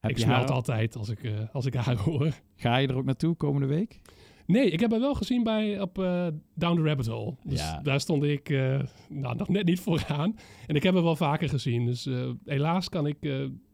[0.00, 2.32] Heb ik smelt haar- altijd als ik, eh, als ik haar hoor.
[2.56, 4.00] Ga je er ook naartoe komende week?
[4.46, 7.34] Nee, ik heb haar wel gezien bij, op eh, Down the Rabbit Hole.
[7.44, 7.80] Dus Ja.
[7.80, 10.36] daar stond ik eh, nou, nog net niet vooraan.
[10.66, 11.84] En ik heb haar wel vaker gezien.
[11.84, 12.08] Dus
[12.44, 13.16] helaas kan ik,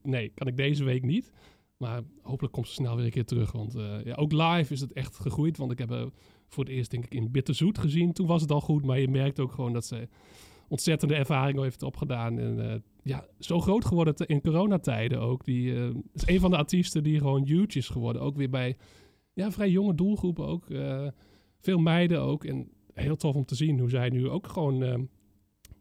[0.03, 1.33] nee, kan ik deze week niet.
[1.77, 3.53] Maar hopelijk komt ze snel weer een keer terug.
[3.53, 3.73] Want
[4.05, 5.57] ja, ook live is het echt gegroeid.
[5.57, 6.07] Want ik heb haar
[6.49, 8.13] voor het eerst denk ik in Bitterzoet gezien.
[8.13, 8.85] Toen was het al goed.
[8.85, 10.09] Maar je merkt ook gewoon dat ze
[10.75, 12.39] ontzettende ervaring heeft opgedaan.
[12.39, 15.45] En eh, ja, zo groot geworden te- in coronatijden ook.
[15.45, 18.23] Die eh, is een van de artiesten die gewoon huge is geworden.
[18.23, 18.77] Ook weer bij
[19.33, 20.71] ja, vrij jonge doelgroepen ook.
[20.71, 21.07] eh,
[21.61, 22.45] veel meiden ook.
[22.45, 25.09] En heel tof om te zien hoe zij nu ook gewoon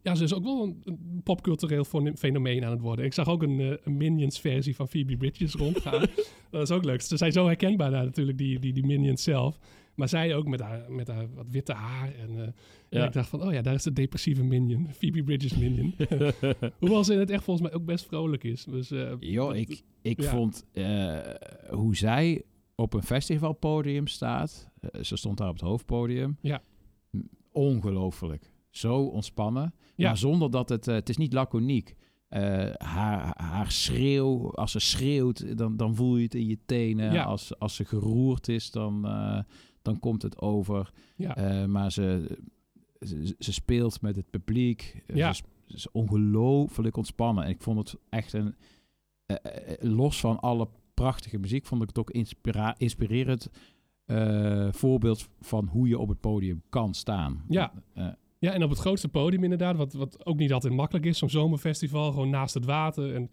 [0.02, 1.84] ja, ze is ook wel een, een popcultureel
[2.14, 3.04] fenomeen aan het worden.
[3.04, 6.06] Ik zag ook een, een Minions-versie van Phoebe Bridges rondgaan.
[6.50, 7.00] dat is ook leuk.
[7.00, 9.58] Ze zijn zo herkenbaar daar natuurlijk, die, die, die Minions zelf.
[9.94, 12.14] Maar zij ook met haar, met haar wat witte haar.
[12.14, 12.52] En, eh,
[12.88, 13.00] Ja.
[13.00, 14.88] en ik dacht van, oh ja, daar is de depressieve Minion.
[14.98, 15.94] Phoebe Bridges Minion.
[16.80, 18.64] Hoewel ze in het echt volgens mij ook best vrolijk is.
[18.64, 20.30] Dus, eh, Joh, ik, ik ja.
[20.30, 21.18] vond eh,
[21.70, 22.42] hoe zij
[22.74, 24.70] op een festivalpodium staat.
[25.02, 26.36] ze stond daar op het hoofdpodium.
[26.40, 26.62] Ja.
[27.52, 28.52] Ongelooflijk.
[28.70, 29.74] Zo ontspannen.
[29.96, 30.06] Ja.
[30.06, 30.86] Maar zonder dat het...
[30.86, 31.94] het is niet laconiek.
[32.34, 37.12] Eh, haar, haar schreeuw, als ze schreeuwt, dan, dan voel je het in je tenen.
[37.12, 37.24] Ja.
[37.24, 39.38] Als, als ze geroerd is, dan, eh,
[39.84, 40.90] dan komt het over.
[41.16, 41.36] Ja.
[41.36, 42.38] Eh, maar ze,
[43.00, 45.02] ze, ze speelt met het publiek.
[45.06, 45.32] Eh, Ja.
[45.32, 47.44] Ze, is ongelooflijk ontspannen.
[47.44, 48.54] En ik vond het echt een...
[49.26, 49.36] eh,
[49.80, 53.50] los van alle prachtige muziek, vond ik het ook inspira inspirerend
[54.70, 57.44] voorbeeld van hoe je op het podium kan staan.
[57.48, 57.72] Ja.
[58.38, 61.18] Ja, en op het grootste podium inderdaad, wat, wat ook niet altijd makkelijk is.
[61.18, 63.14] Zo'n zomerfestival, gewoon naast het water.
[63.14, 63.30] En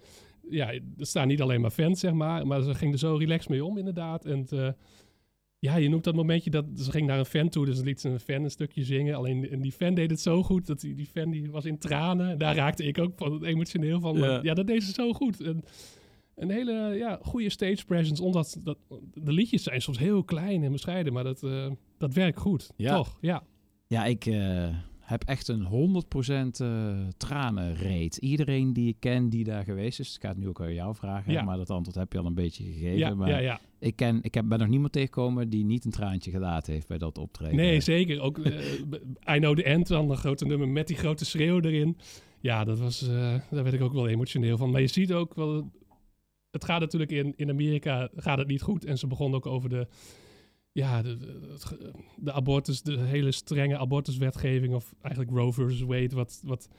[0.50, 2.48] ja, er staan niet alleen maar fans, zeg maar.
[2.48, 4.26] Maar ze ging er zo relaxed mee om, inderdaad.
[4.26, 4.76] En het,
[5.62, 7.66] ja, je noemt dat momentje dat ze ging naar een fan toe.
[7.66, 9.16] Dus liet ze een fan een stukje zingen.
[9.16, 11.78] Alleen en die fan deed het zo goed, dat die, die fan die was in
[11.78, 12.30] tranen.
[12.30, 14.18] En daar raakte ik ook van emotioneel van.
[14.44, 15.42] Ja, dat deed ze zo goed.
[15.42, 15.64] En,
[16.36, 18.24] een hele ja, goede stage presence.
[18.24, 18.78] Omdat dat,
[19.14, 21.14] de liedjes zijn soms heel klein en bescheiden.
[21.14, 22.96] Maar dat, eh, dat werkt goed, Ja.
[22.96, 23.18] toch?
[23.22, 23.44] Ja.
[23.88, 24.68] Ja, ik eh,
[25.12, 28.18] heb echt een 100% eh tranenreet.
[28.18, 30.96] Iedereen die ik ken die daar geweest is, ik ga het nu ook aan jou
[30.96, 31.42] vragen, Ja.
[31.44, 32.98] maar dat antwoord heb je al een beetje gegeven.
[32.98, 33.60] Ja, maar ja.
[33.80, 36.98] Ik, ken, ik heb, ben nog niemand tegengekomen die niet een traantje gelaten heeft bij
[36.98, 37.56] dat optreden.
[37.56, 38.22] Nee, zeker.
[38.22, 41.98] Ook eh, I Know The End, dan een grote nummer met die grote schreeuw erin.
[42.40, 44.72] Ja, dat was, eh, daar werd ik ook wel emotioneel van.
[44.72, 45.72] Maar je ziet ook wel...
[46.52, 48.86] Het gaat natuurlijk in, in Amerika gaat het niet goed.
[48.86, 49.88] En ze begon ook over de...
[50.72, 51.18] Ja, de,
[52.16, 54.74] de, abortus, de hele strenge abortuswetgeving.
[54.74, 56.70] Of eigenlijk Roe versus Wade, wat, wat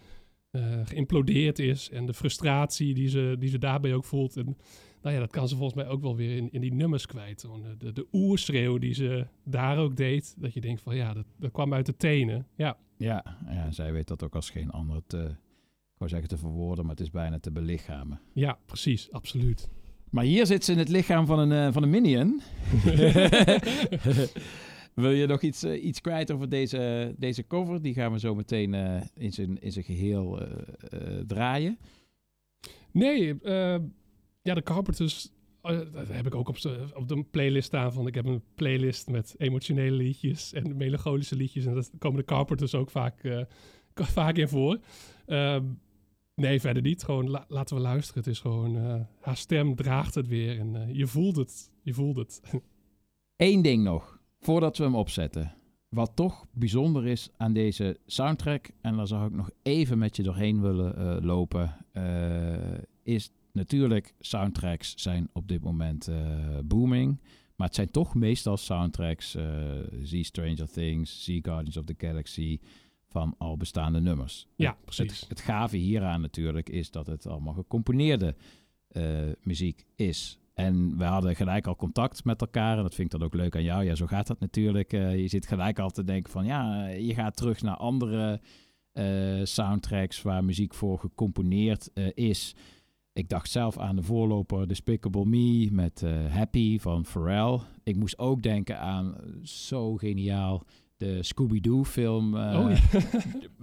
[0.51, 1.91] eh, geïmplodeerd is.
[1.91, 4.37] En de frustratie die ze, die ze daarbij ook voelt.
[4.37, 4.57] En
[5.03, 7.49] nou ja, dat kan ze volgens mij ook wel weer in, in die nummers kwijt.
[7.79, 10.35] De, de oerschreeuw die ze daar ook deed.
[10.39, 12.47] Dat je denkt van ja, dat, dat kwam uit de tenen.
[12.57, 15.25] Ja, Ja, ja, zij weet dat ook als geen ander te,
[15.93, 18.21] ik wou zeggen te verwoorden, maar het is bijna te belichamen.
[18.33, 19.71] ja precies, absoluut.
[20.13, 22.41] Maar hier zit ze in het lichaam van een, eh, van een minion.
[24.95, 27.83] Wil je nog iets, eh, iets kwijt over deze, deze cover?
[27.83, 30.51] Die gaan we zo meteen eh, in, zijn, in zijn geheel eh,
[30.91, 31.79] eh, draaien.
[32.91, 33.35] Nee,
[34.43, 35.29] ja, de Carpenters,
[35.63, 36.57] eh, dat heb ik ook op,
[36.95, 37.93] op de playlist staan.
[37.93, 41.67] Van, ik heb een playlist met emotionele liedjes en melancholische liedjes.
[41.67, 43.47] En daar komen de Carpenters ook vaak,
[43.95, 44.79] vaak in voor.
[45.27, 45.65] Ehm,
[46.43, 47.03] nee, verder niet.
[47.03, 48.23] Gewoon la- laten we luisteren.
[48.23, 51.71] Het is gewoon, eh, haar stem draagt het weer en eh, je voelt het.
[51.83, 52.41] Je voelt het.
[53.37, 55.55] Eén ding nog, voordat we hem opzetten.
[55.89, 60.23] Wat toch bijzonder is aan deze soundtrack, en daar zou ik nog even met je
[60.23, 61.77] doorheen willen eh, lopen,
[63.03, 66.09] is natuurlijk soundtracks zijn op dit moment
[66.65, 67.21] booming.
[67.57, 69.37] Maar het zijn toch meestal soundtracks,
[70.03, 72.59] zie Stranger Things, zie Guardians of the Galaxy,
[73.13, 74.47] van al bestaande nummers.
[74.57, 75.21] Ja, Het- precies.
[75.21, 78.35] Het, het gave hieraan natuurlijk is dat het allemaal gecomponeerde
[78.89, 79.05] eh,
[79.43, 80.39] muziek is.
[80.55, 82.77] En we hadden gelijk al contact met elkaar.
[82.77, 83.85] En dat vind ik dan ook leuk aan jou.
[83.85, 84.93] Ja, zo gaat dat natuurlijk.
[84.93, 88.41] Eh, je zit gelijk al te denken van ja, je gaat terug naar andere
[88.93, 92.55] eh, soundtracks waar muziek voor gecomponeerd eh, is.
[93.13, 97.59] Ik dacht zelf aan de voorloper Despicable Me met eh, Happy van Pharrell.
[97.83, 100.65] Ik moest ook denken aan eh, zo geniaal
[101.03, 102.37] de Scooby-Doo film.
[102.37, 102.79] eh, Oh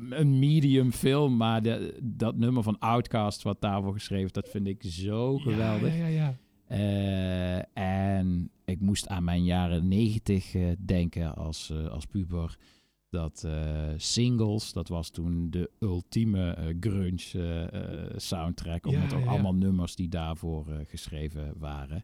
[0.20, 4.84] Een medium film, maar de, dat nummer van Outcast wat daarvoor geschreven dat vind ik
[4.84, 5.98] zo geweldig.
[5.98, 6.38] Ja, ja, ja.
[6.68, 12.58] Eh, en ik moest aan mijn jaren negentig eh, denken als, als puber.
[13.10, 13.48] Dat
[13.98, 18.86] singles, dat was toen de ultieme grunge soundtrack.
[18.86, 22.04] Omdat ook allemaal nummers die daarvoor geschreven waren.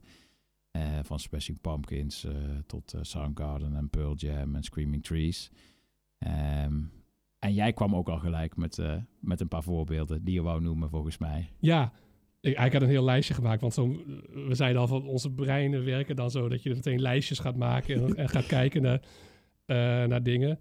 [0.75, 2.33] Eh, van Smashing Pumpkins eh,
[2.65, 5.51] tot eh, Soundgarden en Pearl Jam en Screaming Trees.
[6.17, 6.81] Ehm,
[7.39, 8.79] en jij kwam ook al gelijk met,
[9.19, 11.49] met een paar voorbeelden die je wou noemen volgens mij.
[11.59, 11.93] Ja,
[12.39, 13.61] ik, ik had een heel lijstje gemaakt.
[13.61, 13.87] Want zo,
[14.47, 18.03] we zeiden al van onze breinen werken dan zo dat je meteen lijstjes gaat maken
[18.03, 19.01] en, en gaat kijken naar,
[20.07, 20.59] naar dingen.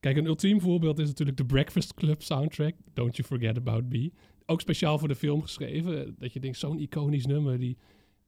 [0.00, 2.74] Kijk, een ultiem voorbeeld is natuurlijk de Breakfast Club soundtrack.
[2.92, 4.12] Don't You Forget About Me.
[4.46, 6.14] Ook speciaal voor de film geschreven.
[6.18, 7.58] Dat je denkt, zo'n iconisch nummer.
[7.58, 7.76] Die...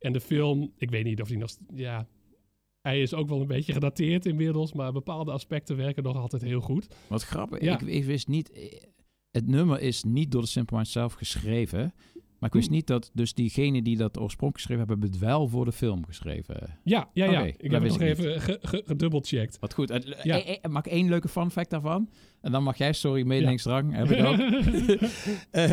[0.04, 1.50] En de film, ik weet niet of die nog...
[1.74, 2.06] Ja,
[2.80, 4.72] hij is ook wel een beetje gedateerd inmiddels.
[4.72, 6.94] Maar bepaalde aspecten werken nog altijd heel goed.
[7.08, 7.60] Wat grappig.
[7.60, 7.74] Ja.
[7.74, 8.50] Ik, ik wist niet...
[8.50, 8.80] eh,
[9.30, 11.94] Het nummer is niet door de Simple Minds zelf geschreven.
[12.44, 15.48] Maar ik wist niet dat dus diegenen die dat oorspronkelijk geschreven hebben, hebben het wel
[15.48, 16.78] voor de film geschreven.
[16.82, 17.42] Ja, ja, ja.
[17.42, 19.58] Ik heb het nog even ge- ge- gedubbelcheckt.
[19.60, 19.88] Wat goed.
[20.22, 20.42] Ja.
[20.44, 22.08] eh, eh, mag ik één leuke fun fact daarvan?
[22.40, 24.36] En dan mag jij, sorry, meningsdrang, heb ik ook.
[25.50, 25.68] Eh,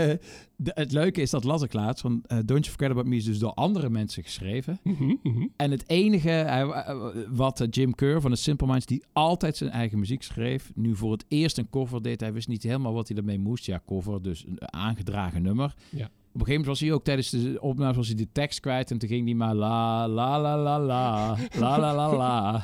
[0.55, 3.25] de- het leuke is, dat las ik laatst, van Don't You Forget About Me is
[3.25, 4.79] dus door andere mensen geschreven.
[4.83, 5.47] Mhm, mhm.
[5.55, 10.23] En het enige wat Jim Kerr van de Simple Minds, die altijd zijn eigen muziek
[10.23, 12.19] schreef, nu voor het eerst een cover deed.
[12.21, 13.65] Hij wist niet helemaal wat hij ermee moest.
[13.65, 15.73] Ja, cover, dus een aangedragen nummer.
[15.89, 16.09] Ja.
[16.33, 18.91] Op een gegeven moment was hij ook tijdens de opname was hij de tekst kwijt
[18.91, 22.63] en toen ging hij maar la la la la la la la la la.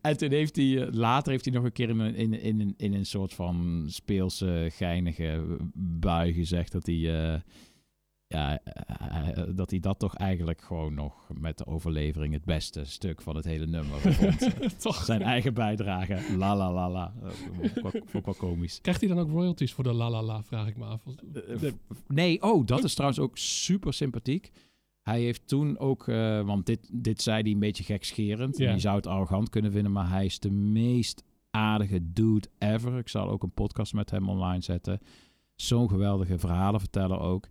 [0.00, 2.74] En toen heeft hij, eh, later heeft hij nog een keer in een, in, in,
[2.76, 7.40] in een soort van speelse, geinige bui gezegd dat hij, eh,
[8.34, 12.84] ja, eh, eh, dat hij dat toch eigenlijk gewoon nog met de overlevering het beste
[12.84, 14.80] stuk van het hele nummer vond.
[14.80, 15.04] Toch?
[15.04, 17.12] Zijn eigen bijdrage, la la la la.
[17.82, 18.80] Vond ik wel- komisch.
[18.80, 21.02] Krijgt hij dan ook royalties voor de la la la, vraag ik me af.
[21.34, 21.72] Eh,
[22.08, 24.50] Nee, oh, dat is trouwens ook super sympathiek.
[25.02, 28.56] Hij heeft toen ook, eh, want dit, dit zei hij een beetje gekscherend.
[28.58, 28.70] Ja.
[28.72, 32.98] Je zou het arrogant kunnen vinden, maar hij is de meest aardige dude ever.
[32.98, 35.00] Ik zal ook een podcast met hem online zetten.
[35.54, 37.48] Zo'n geweldige verhalenverteller ook.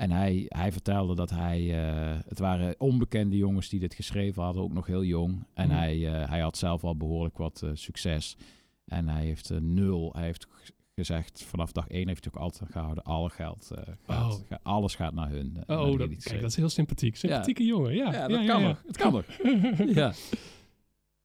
[0.00, 4.62] En hij, hij vertelde dat hij, eh, het waren onbekende jongens die dit geschreven hadden,
[4.62, 5.46] ook nog heel jong.
[5.54, 5.76] En Mhm.
[5.76, 8.36] hij, eh, hij had zelf al behoorlijk wat eh, succes.
[8.84, 10.46] En hij heeft nul, hij heeft
[10.94, 13.70] gezegd, vanaf dag één heeft hij ook altijd gehouden, alle geld,
[14.06, 14.56] gaat, Oh.
[14.62, 15.52] alles gaat naar hun.
[15.66, 17.16] naar Oh, dat, kijk, dat is heel sympathiek.
[17.16, 18.12] Sympathieke jongen, ja.
[18.12, 18.82] Ja, dat kan er.
[18.86, 19.26] Het kan er.
[19.98, 20.12] ja.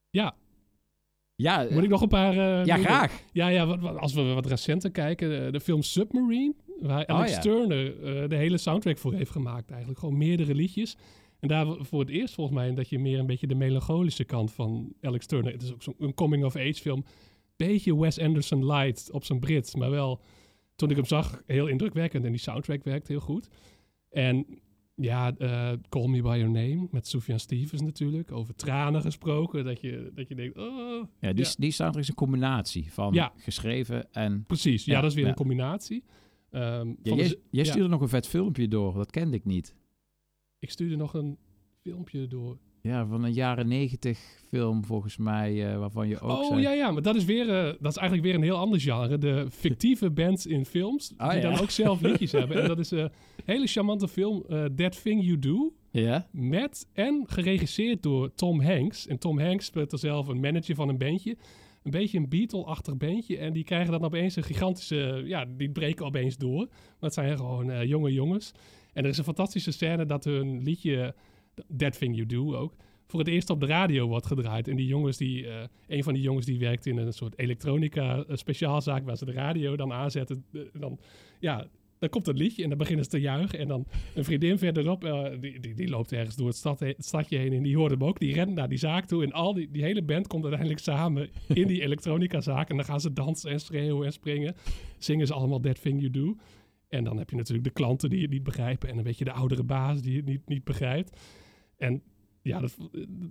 [0.10, 0.36] Ja.
[1.36, 2.32] Ja, Moet ik nog een paar...
[2.60, 3.22] eh, Ja, graag.
[3.32, 5.30] Ja, ja wat, wat- als we wat recenter kijken.
[5.30, 7.42] De, de film Submarine, waar Alex Oh, ja.
[7.42, 10.00] Turner eh, de hele soundtrack voor heeft gemaakt eigenlijk.
[10.00, 10.98] Gewoon meerdere liedjes.
[11.40, 14.52] En daar voor het eerst volgens mij dat je meer een beetje de melancholische kant
[14.52, 15.52] van Alex Turner...
[15.52, 17.06] Het is ook zo'n coming-of-age film.
[17.56, 19.76] Beetje Wes Anderson light op zijn Brits.
[19.76, 20.22] Maar wel,
[20.76, 22.26] toen ik hem zag, heel indrukwekkend.
[22.26, 23.48] En die soundtrack werkt heel goed.
[24.10, 24.46] En
[24.96, 28.32] ja, eh, Call Me By Your Name met Sufjan Stevens natuurlijk.
[28.32, 29.66] Over tranen gesproken.
[29.66, 31.06] Dat je, dat je denkt, oh...
[31.20, 31.52] Ja, die, ja.
[31.58, 33.34] die soundtrack is een combinatie van Ja.
[33.38, 34.44] geschreven en...
[34.46, 36.04] Precies, ja, dat is weer een combinatie.
[36.50, 37.18] Ja, van
[37.50, 39.76] jij, stuurde nog een vet filmpje door, dat kende ik niet.
[40.60, 41.38] Ik stuurde nog een
[41.82, 42.58] filmpje door.
[42.86, 46.62] Ja, van een jaren negentig film volgens mij, eh, waarvan je ook oh zei...
[46.62, 49.18] ja, ja, maar dat is, weer, eh, dat is eigenlijk weer een heel ander genre.
[49.18, 51.50] De fictieve bands in films, Ah, die ja.
[51.50, 52.62] dan ook zelf liedjes hebben.
[52.62, 53.12] En dat is een
[53.46, 55.74] hele charmante film, eh, That Thing You Do.
[55.92, 56.28] Ja?
[56.32, 59.08] Met en geregisseerd door Tom Hanks.
[59.08, 61.38] En Tom Hanks speelt er zelf een manager van een bandje.
[61.84, 63.38] Een beetje een Beatle-achtig bandje.
[63.38, 65.24] En die krijgen dan opeens een gigantische...
[65.26, 66.68] Ja, die breken opeens door.
[66.68, 68.52] Maar het zijn gewoon eh, jonge jongens.
[68.94, 71.16] En er is een fantastische scène dat hun liedje...
[71.78, 72.76] That Thing You Do ook...
[73.08, 74.68] voor het eerst op de radio wordt gedraaid.
[74.68, 75.48] En die jongens die...
[75.48, 79.06] eh, een van die jongens die werkt in een soort elektronica eh, speciaalzaak...
[79.06, 80.46] waar ze de radio dan aanzetten.
[80.54, 81.00] Eh, dan,
[81.40, 81.68] ja,
[82.00, 83.60] dan komt het liedje en dan beginnen ze te juichen.
[83.60, 85.02] En dan een vriendin verderop,
[85.40, 88.20] die, die, die loopt ergens door het, stad, stadje heen en die hoort hem ook.
[88.20, 91.30] Die rent naar die zaak toe en al die, die hele band komt uiteindelijk samen
[91.54, 92.70] in die elektronica zaak.
[92.70, 94.56] En dan gaan ze dansen en schreeuwen en springen.
[94.98, 96.36] Zingen ze allemaal That Thing You Do.
[96.90, 98.90] En dan heb je natuurlijk de klanten die het niet begrijpen.
[98.90, 101.20] En een beetje de oudere baas die het niet, niet begrijpt.
[101.78, 102.02] En
[102.42, 102.78] ja, dat,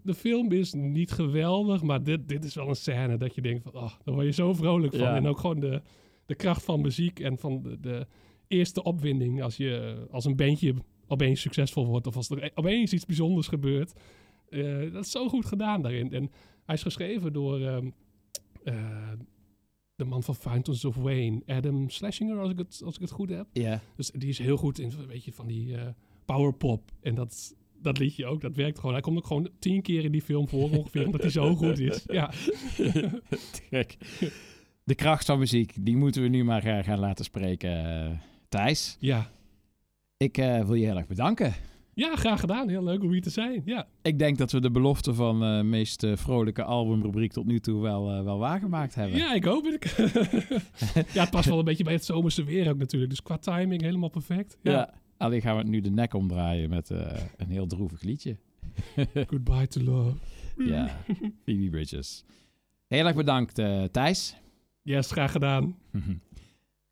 [0.02, 3.62] de film is niet geweldig, maar dit, dit is wel een scène dat je denkt
[3.62, 5.04] van, oh, daar word je zo vrolijk van.
[5.04, 5.16] Ja.
[5.16, 5.82] En ook gewoon de,
[6.26, 8.06] de kracht van muziek en van de, de
[8.48, 10.74] eerste opwinding als, je, als een bandje
[11.06, 13.92] opeens succesvol wordt of als er opeens iets bijzonders gebeurt.
[14.48, 16.12] Eh, dat is zo goed gedaan daarin.
[16.12, 16.30] En
[16.64, 17.90] hij is geschreven door ehm,
[18.64, 19.12] eh,
[19.94, 23.30] de man van Fountains of Wayne, Adam Schlesinger, als ik het, als ik het goed
[23.30, 23.46] heb.
[23.52, 23.80] Ja.
[23.96, 25.88] Dus die is heel goed in, weet je, van die eh,
[26.24, 26.90] powerpop.
[27.00, 28.92] En dat, dat liedje ook, dat werkt gewoon.
[28.92, 31.78] Hij komt ook gewoon tien keer in die film voor ongeveer, omdat hij zo goed
[31.78, 32.04] is.
[32.06, 32.30] Ja.
[33.70, 33.96] Gek.
[34.84, 38.04] De kracht van muziek, die moeten we nu maar eh, gaan laten spreken.
[38.04, 38.10] eh,
[38.48, 39.30] Thijs, Ja.
[40.16, 41.54] ik eh, wil je heel erg bedanken.
[41.94, 42.68] ja, graag gedaan.
[42.68, 43.62] Heel leuk om hier te zijn.
[43.64, 43.86] Ja.
[44.02, 48.24] Ik denk dat we de belofte van de meest vrolijke albumrubriek tot nu toe wel,
[48.24, 49.18] wel waargemaakt hebben.
[49.18, 49.94] Ja, ik hoop het.
[51.14, 53.10] ja, het past wel een beetje bij het zomerse weer ook natuurlijk.
[53.10, 54.58] Dus qua timing helemaal perfect.
[54.62, 54.72] Ja.
[54.72, 54.94] Ja.
[55.24, 58.36] Alleen gaan we het nu de nek omdraaien met eh, een heel droevig liedje.
[59.28, 60.16] Goodbye to love.
[60.56, 61.04] ja,
[61.44, 62.24] Phoebe Bridges.
[62.86, 64.36] Heel erg bedankt, eh, Thijs.
[64.82, 65.76] Yes, graag gedaan.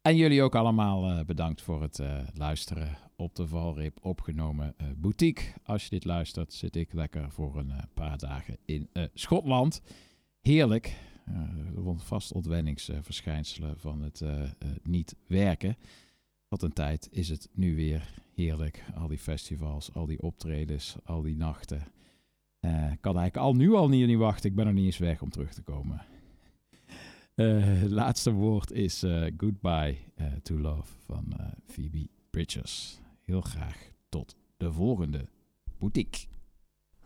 [0.02, 2.02] En jullie ook allemaal eh, bedankt voor het
[2.34, 5.52] luisteren op de valreep opgenomen boutique.
[5.62, 9.82] Als je dit luistert, zit ik lekker voor een paar dagen in Schotland.
[10.40, 10.96] Heerlijk.
[11.96, 14.22] Vast ontwenningsverschijnselen van het
[14.82, 15.76] niet werken.
[16.48, 18.84] Wat een tijd is het nu weer heerlijk.
[18.94, 21.82] Al die festivals, al die optredens, al die nachten.
[22.60, 24.50] Eh, Ik kan eigenlijk al nu al niet, niet wachten.
[24.50, 26.00] Ik ben er niet eens weg om terug te komen.
[27.34, 33.00] Eh, het laatste woord is eh, Goodbye eh, to Love van eh, Phoebe Bridges.
[33.20, 35.28] Heel graag tot de volgende
[35.78, 36.26] boutique.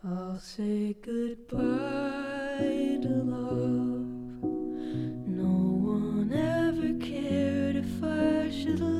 [0.03, 4.05] I'll say goodbye to love.
[5.25, 8.96] No one ever cared if I should live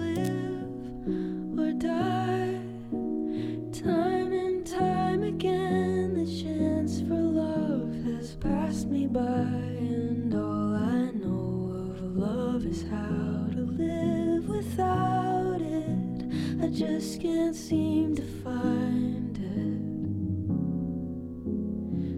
[9.13, 16.25] by, and all I know of love is how to live without it.
[16.61, 19.37] I just can't seem to find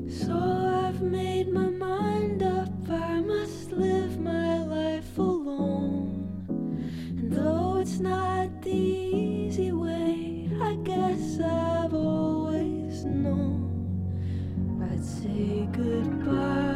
[0.07, 0.11] it.
[0.11, 6.45] So I've made my mind up, I must live my life alone.
[7.18, 13.68] And though it's not the easy way, I guess I've always known.
[14.91, 16.69] I'd say goodbye.